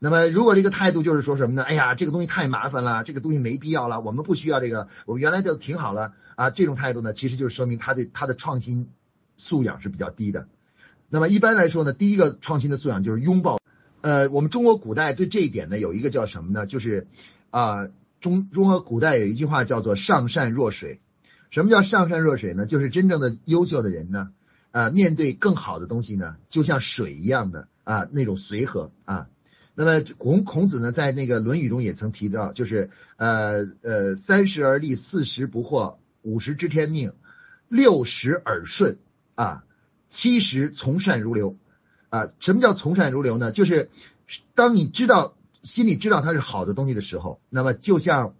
[0.00, 1.62] 那么如果这个态度就是说什么呢？
[1.62, 6.50] 哎呀，这个东西太麻烦了，这个东西没必要了，我们不需要这个，我们原来就挺好了啊。
[6.50, 8.90] 这种态度呢，其实就是说明他对他的创新
[9.36, 10.48] 素养是比较低的。
[11.08, 13.60] 那么一般来说呢，第一个创新的素养就是拥抱。
[14.04, 16.66] 呃，我们中国古代对这一点呢，有一个叫什么呢？
[16.66, 17.06] 就是
[17.48, 17.88] 啊，
[18.20, 21.00] 中中国古代有一句话叫做“上善若水”。
[21.48, 22.66] 什么叫上善若水呢？
[22.66, 24.28] 就是真正的优秀的人呢。
[24.72, 29.28] 啊，面对更好的东西呢，就像水一样的啊，那种随和啊。
[29.74, 37.14] 那么孔孔子呢，在那个《论语》中也曾提到，就是呃呃，三十而立，四十不惑，五十知天命，
[37.68, 38.98] 六十耳顺
[39.34, 39.64] 啊，
[40.10, 41.56] 七十从善如流
[42.16, 42.28] 啊。
[42.40, 43.50] 什么叫从善如流呢？
[43.50, 43.88] 就是
[44.54, 48.34] 当你知道心里知道它是好的东西的时候，那么就像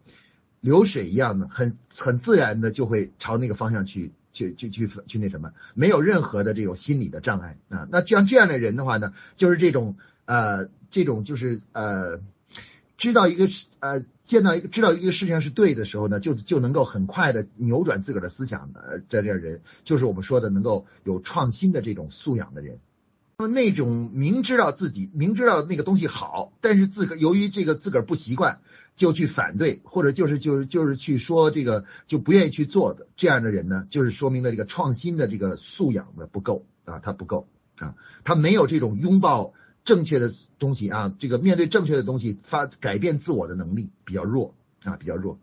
[0.60, 4.12] 流水一样的，很很自然的就会朝那个方向去。
[4.34, 7.86] 去去去去那什么，没有任何的这种心理的障碍啊。
[7.88, 12.18] 那像这样的人的话呢，就是这种呃，这种就是呃，
[12.98, 13.46] 知道一个
[13.78, 22.80] 呃，见到一个知道一个事情是对的时候呢，就就能够很快的扭转自个儿的思想的这样人，就是我们说的能够有创新的这种素养的人。
[23.46, 28.60] 那种明知道自己明知道那个东西好，但是自个儿由于这个自个儿不习惯。
[28.96, 39.52] 就去反对，或者就是就是就是去说这个就不愿意去做的这样的人呢，就是说明了这个创新的这个素养的不够啊，他不够啊，他没有这种拥抱
[39.84, 40.30] 正确的
[40.60, 45.40] 东西啊，这个面对正确的东西发改变自我的能力比较弱啊，比较弱。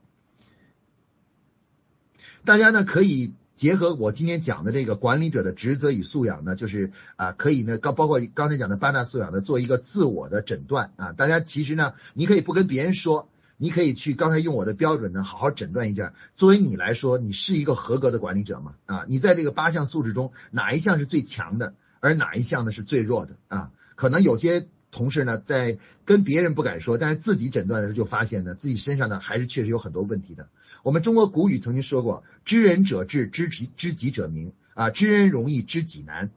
[2.45, 11.11] 大家呢可以结合我今天讲的这个管理者的职责与素养呢，就是啊可以呢刚包括刚才讲的八大素养呢，做一个自我的诊断啊。
[11.11, 13.29] 大家其实呢，你可以不跟别人说。
[13.57, 16.15] 你可以去刚才用我的标准呢，好好诊断一下。
[16.35, 18.73] 作为你来说，你是一个合格的管理者吗？
[18.87, 23.35] 啊，你在这个八项素质中哪一项是最强的，而哪一项呢是最弱的？
[23.47, 30.47] 啊，可能有些同事呢在跟别人不敢说，但是自己诊断的时候就发现呢，自己身上呢还是确实有很多问题的。
[30.83, 36.31] 我们中国古语曾经说过：“知人者智，知己知己者明。”啊，知人容易，知己难。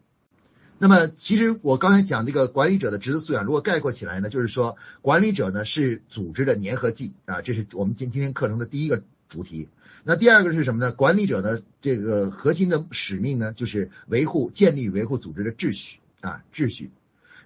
[0.78, 9.68] 那么，其实我刚才讲这个管理者的职责素养，如果概括起来呢，就是说，管理者呢是组织的粘合剂啊，这是我们今今天课程的第一个主题。
[10.02, 10.90] 那第二个是什么呢？
[10.90, 16.90] 管理者的，这个核心的使命呢，就是维护、建立、维护组织的秩序啊，秩序。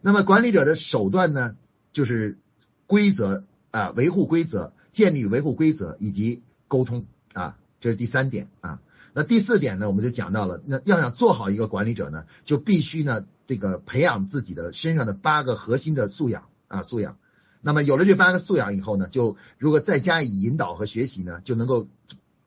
[0.01, 1.55] 那么，管理者的手段呢，
[1.93, 2.39] 就是
[2.87, 8.81] 规则啊，维护规则、建立、维护规则以及沟通啊，这是第三点啊。
[9.15, 17.17] 那第四点呢，我们就讲到了，那要想做好一个管理者呢，就必须呢，这个培养自己的身上的八个核心的素养啊，素养。
[17.61, 21.89] 那么有了这八个素养以后呢，就如果再加以引导和学习呢，就能够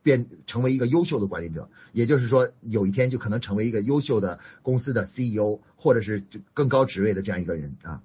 [0.02, 1.68] 变成为一个优秀的管理者。
[1.92, 8.02] 也就是说，有一天就可能成为一个优秀的公司的 CEO，或者是更高职位的这样一个人啊。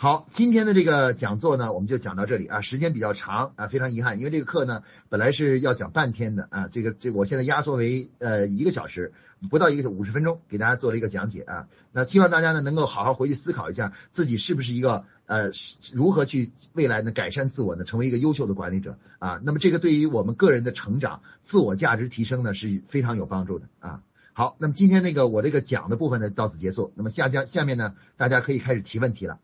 [0.00, 9.12] 好，今天的这个讲座呢，我们就讲到这里啊，时间比较长啊，非常遗憾，因为这个课呢本来是要讲半天的啊，这个这我现在压缩为呃一个小时，
[9.50, 15.50] 不到一个五十分钟给大家做了一个讲解啊，那希望大家呢能够好好回去思考一下自己是不是一个呃
[15.92, 24.02] 如何去未来呢改善自我呢，成为一个优秀的管理者啊，那么这个对于我们个人的成长、自我价值提升呢是非常有帮助的啊。
[24.32, 29.40] 好，那么今天那个我这个讲的部分呢到此结束，那么下讲下面呢大家可以开始提问题了。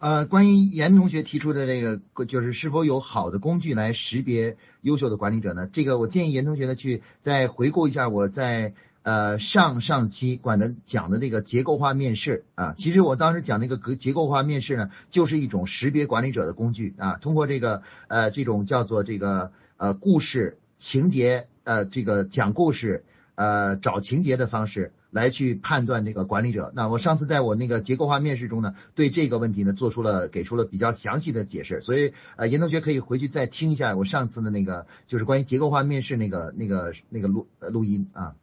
[0.00, 5.68] 呃，关于严同学提出的这个，就是是否有好的工具来识别优秀的管理者呢？
[5.72, 9.38] 这个我建议严同学呢去再回顾一下我在呃。
[9.38, 24.92] 上上期管的讲的这个结构化面试啊，其实我当时讲那个格结构化面试呢，就是一种识别管理者的工具啊，通过这个呃这种叫做这个呃故事情节呃这个讲故事呃找情节的方式。
[25.10, 26.72] 来去判断这个管理者。
[26.74, 31.80] 那我上次在我那个结构化面试中呢，对这个问题呢做出了给出了比较详细的解释。
[31.80, 38.34] 所以呃，严同学可以回去再听一下我上次的那个就是关于结构化面试那个那个那个录录音啊。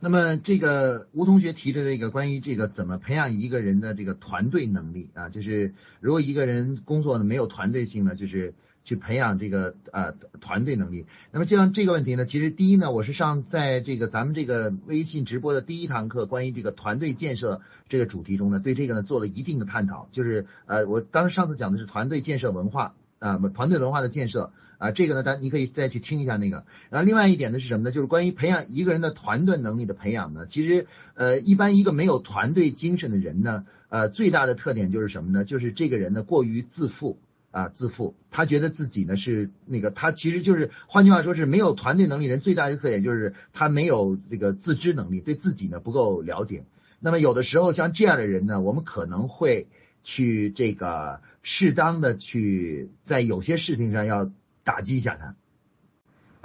[0.00, 8.54] 那么这个吴同学提的这个关于这个怎么培养一个人的这个团队能力啊，就是如果一个人工作呢没有团队性呢，就是。
[8.84, 11.06] 去培养这个呃团队能力。
[11.30, 20.08] 那么这样这个问题呢，其实第一呢，我是上在这个咱们这个微信直播的第一堂课，关于这个团队建设这个主题中呢，对这个呢做了一定的探讨。
[20.12, 26.64] 就是呃，我当时上次讲的是团队建设文化啊，团队文化的建设啊，这个呢，咱你可以再去听一下那个。
[26.88, 27.92] 然后另外一点呢是什么呢？
[27.92, 35.44] 就是关于培养一个人的团队能力的培养呢，其实呃，一般一个没有团队精神的人呢，呃，最大的特点就是什么呢？
[35.44, 37.18] 就是这个人呢过于自负。
[37.52, 46.64] 啊，自负，他觉得自己呢是那个，他其实就是，换句话说是没有团队能力人最大的特点就是他没有这个自知能力，对自己呢不够了解。
[47.00, 49.66] 那么有的时候像这样的人呢，我们可能会
[50.04, 54.30] 去这个适当的去在有些事情上要
[54.62, 55.34] 打击一下他，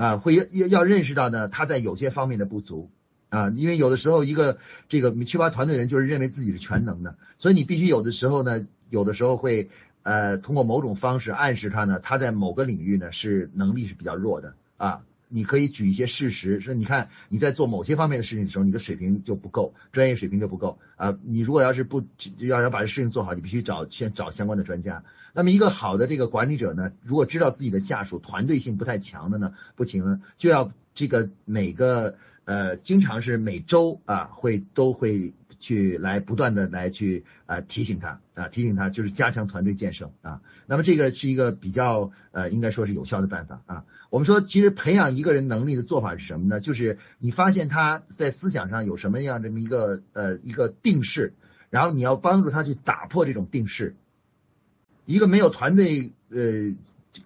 [0.04, 2.90] 啊，会要要认识到呢他在有些方面的不足，
[3.30, 4.58] 啊，因为有的时候一个
[4.90, 9.70] 这个缺乏团队人就是认为自己是全能的，所以你必须有的时候呢，有的时候会。
[10.06, 15.02] 呃，通过某种方式暗示他呢，他在某个领域呢是能力是比较弱的啊。
[15.30, 21.18] 你可以举一些事实，说你看你在做某些方面的事情的时候，你的水平就不够，专业水平就不够啊。
[21.24, 22.06] 你如果要是不
[22.38, 25.04] 要要把这事情做好，你必须找先找相关的专家。
[25.34, 35.34] 那么一个好的这个管理者呢，如果知道自己的下属团队性不太强的呢，不行呢，就要这个每个呃，经常是每周啊会都会。
[35.60, 43.86] 去来不断的来去啊提醒他啊提醒他就是加强团队建设啊，那么这个是一个比较呃应该说是有效的办法啊。
[44.10, 46.60] 我们说其实培养一个人能力的做法是什么呢？
[46.60, 51.34] 就是你发现他在思想上有什么样这么一个呃一个定势，
[51.70, 53.96] 然后你要帮助他去打破这种定势。
[55.06, 56.76] 一个没有团队呃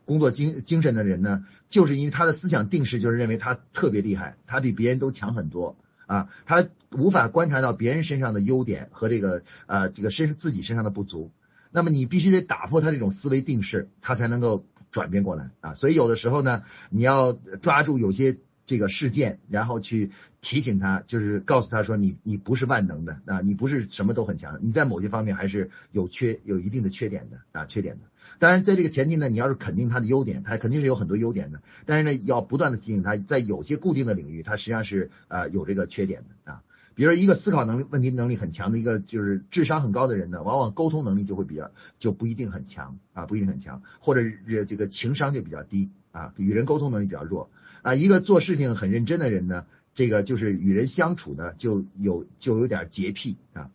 [0.06, 5.76] 工作精精神的人呢，就是因为他的思想定势就是认为他特别厉害，他比别人都强很多。
[6.10, 11.30] 啊，他无法观察到别人身上的优点和这个呃这个身自己身上的不足，
[11.70, 15.76] 那么你必须得打破他这种思维定式，他才能够转变过来啊。
[15.76, 20.10] 所以有的时候呢，你要抓住有些这个事件，然后去
[20.42, 28.02] 提醒他，就是告诉他说你你不是万能的啊，你不是什么都很强，你在某些方面还是有缺有一定的缺点的啊，缺点的。
[28.38, 31.62] 当然，在这个前提呢，你要是肯定他的优点，他肯定是有很多优点的。
[31.86, 36.64] 但是呢，要不断的提醒他，在有些固定的领域，他实际上是呃有这个缺点的啊。
[36.96, 47.50] 比如说，一个思考能力、问题能力很强的一个，就是智商很高的人呢，往往沟通能力就会比较就不一定很强啊，不一定很强，或者是这个情商就比较低啊，与人沟通能力比较弱
[47.82, 47.96] 啊。
[47.96, 49.66] 一个做事情很认真的人呢，
[50.00, 53.70] 这个就是与人相处呢就有就有点洁癖啊。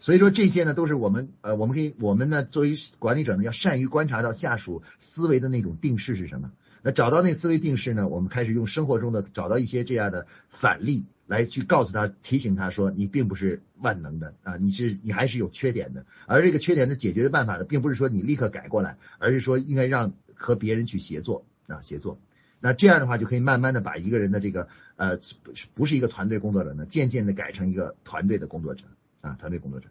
[0.00, 6.50] 所以说这些呢，都是我们呃，我们可以我们呢作为管理者呢，要善于观察到下属思维的那种定势是什么。
[6.82, 16.04] 那找到那思维定势呢，我们开始用生活中的找到一些这样的反例来去告诉他、提醒他说，你并不是万能的啊，你是你还是有缺点的。
[16.26, 22.18] 而这个缺点的解决的办法呢，并不是说你立刻改过来，而是说应该让和别人去协作啊，协作。
[22.62, 24.68] 那这样的话就可以慢慢的把一个人的这个
[25.00, 28.84] 呃不是不是一个团队工作者呢，渐渐的改成一个团队的工作者。
[29.22, 29.88] 啊，团队工作者，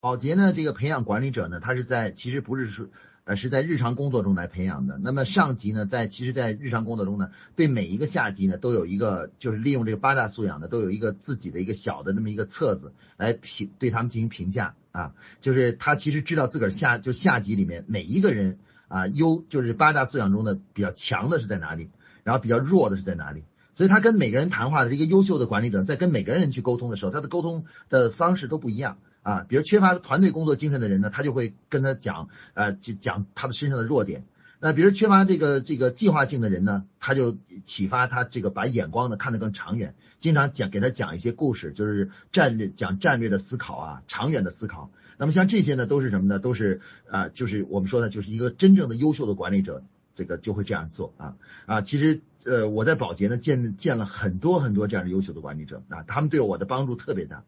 [0.00, 2.88] 保洁呢，这个培养管理者呢，他是在其实不是说，
[3.24, 4.98] 呃，是在日常工作中来培养的。
[4.98, 21.88] 那么上级呢，在其实，在日常工作中呢，对每一个下级呢，都有一个就是利用这个八大素养呢，都有一个自己的一个小的那么一个册子来评对他们进行评价啊，就是他其实知道自个儿下就下级里面每一个人啊优就是八大素养中的比较强的是在哪里，
[22.24, 23.42] 然后比较弱的是在哪里。
[23.76, 29.44] 所以他跟每个人谈话的这个优秀的管理者，在跟每个人去沟通的时候，他的沟通的方式都不一样啊。
[29.46, 34.24] 比如缺乏团队工作精神的人呢，他就会跟他讲，呃，就讲他的身上的弱点。
[34.60, 44.90] 那比如缺乏这个这个计划性的人呢，他就启发他这个把眼光呢看得更长远，经常讲给他讲一些故事，就是战略讲战略的思考啊，长远的思考。
[45.18, 46.38] 那么像这些呢，都是什么呢？
[46.38, 49.82] 都是啊，就是我们说的，就是一个真正的优秀的管理者。
[50.16, 51.36] 这个就会这样做啊
[51.66, 51.82] 啊！
[51.82, 57.44] 其实呃，我在保洁呢见见了很多很多这样的优秀的管理者啊，他们对我的帮助特别大。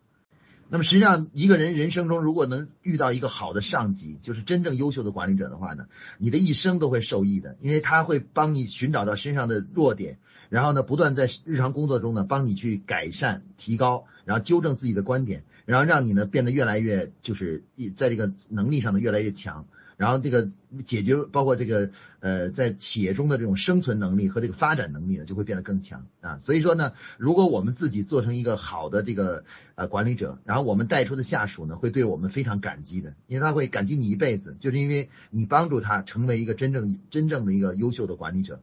[0.68, 5.86] 那么实际上，一个人人生中如果能遇到一个好的上级，就是真正优秀的管理者的话呢，
[6.18, 10.18] 你的一生都会受益的，因为他会帮你寻找到身上的弱点，
[10.50, 17.64] 然后呢，不断在日常工作中呢帮你去改善、提高，然后纠正自己的观点，然后让你呢变得越来越就是
[17.96, 19.66] 在这个能力上呢越来越强。
[19.99, 20.49] 然后这个
[20.86, 21.90] 解决包括这个
[22.20, 29.44] 呃在企业中的这种生存能力和这个发展能力呢就会变得更强啊，所以说呢，如果我们自己做成一个好的这个
[29.74, 38.61] 呃管理者，然后我们带出的下属呢会对我们非常感激的，因为他会感激你一辈子，就是因为你帮助他成为一个真正真正的一个优秀的管理者。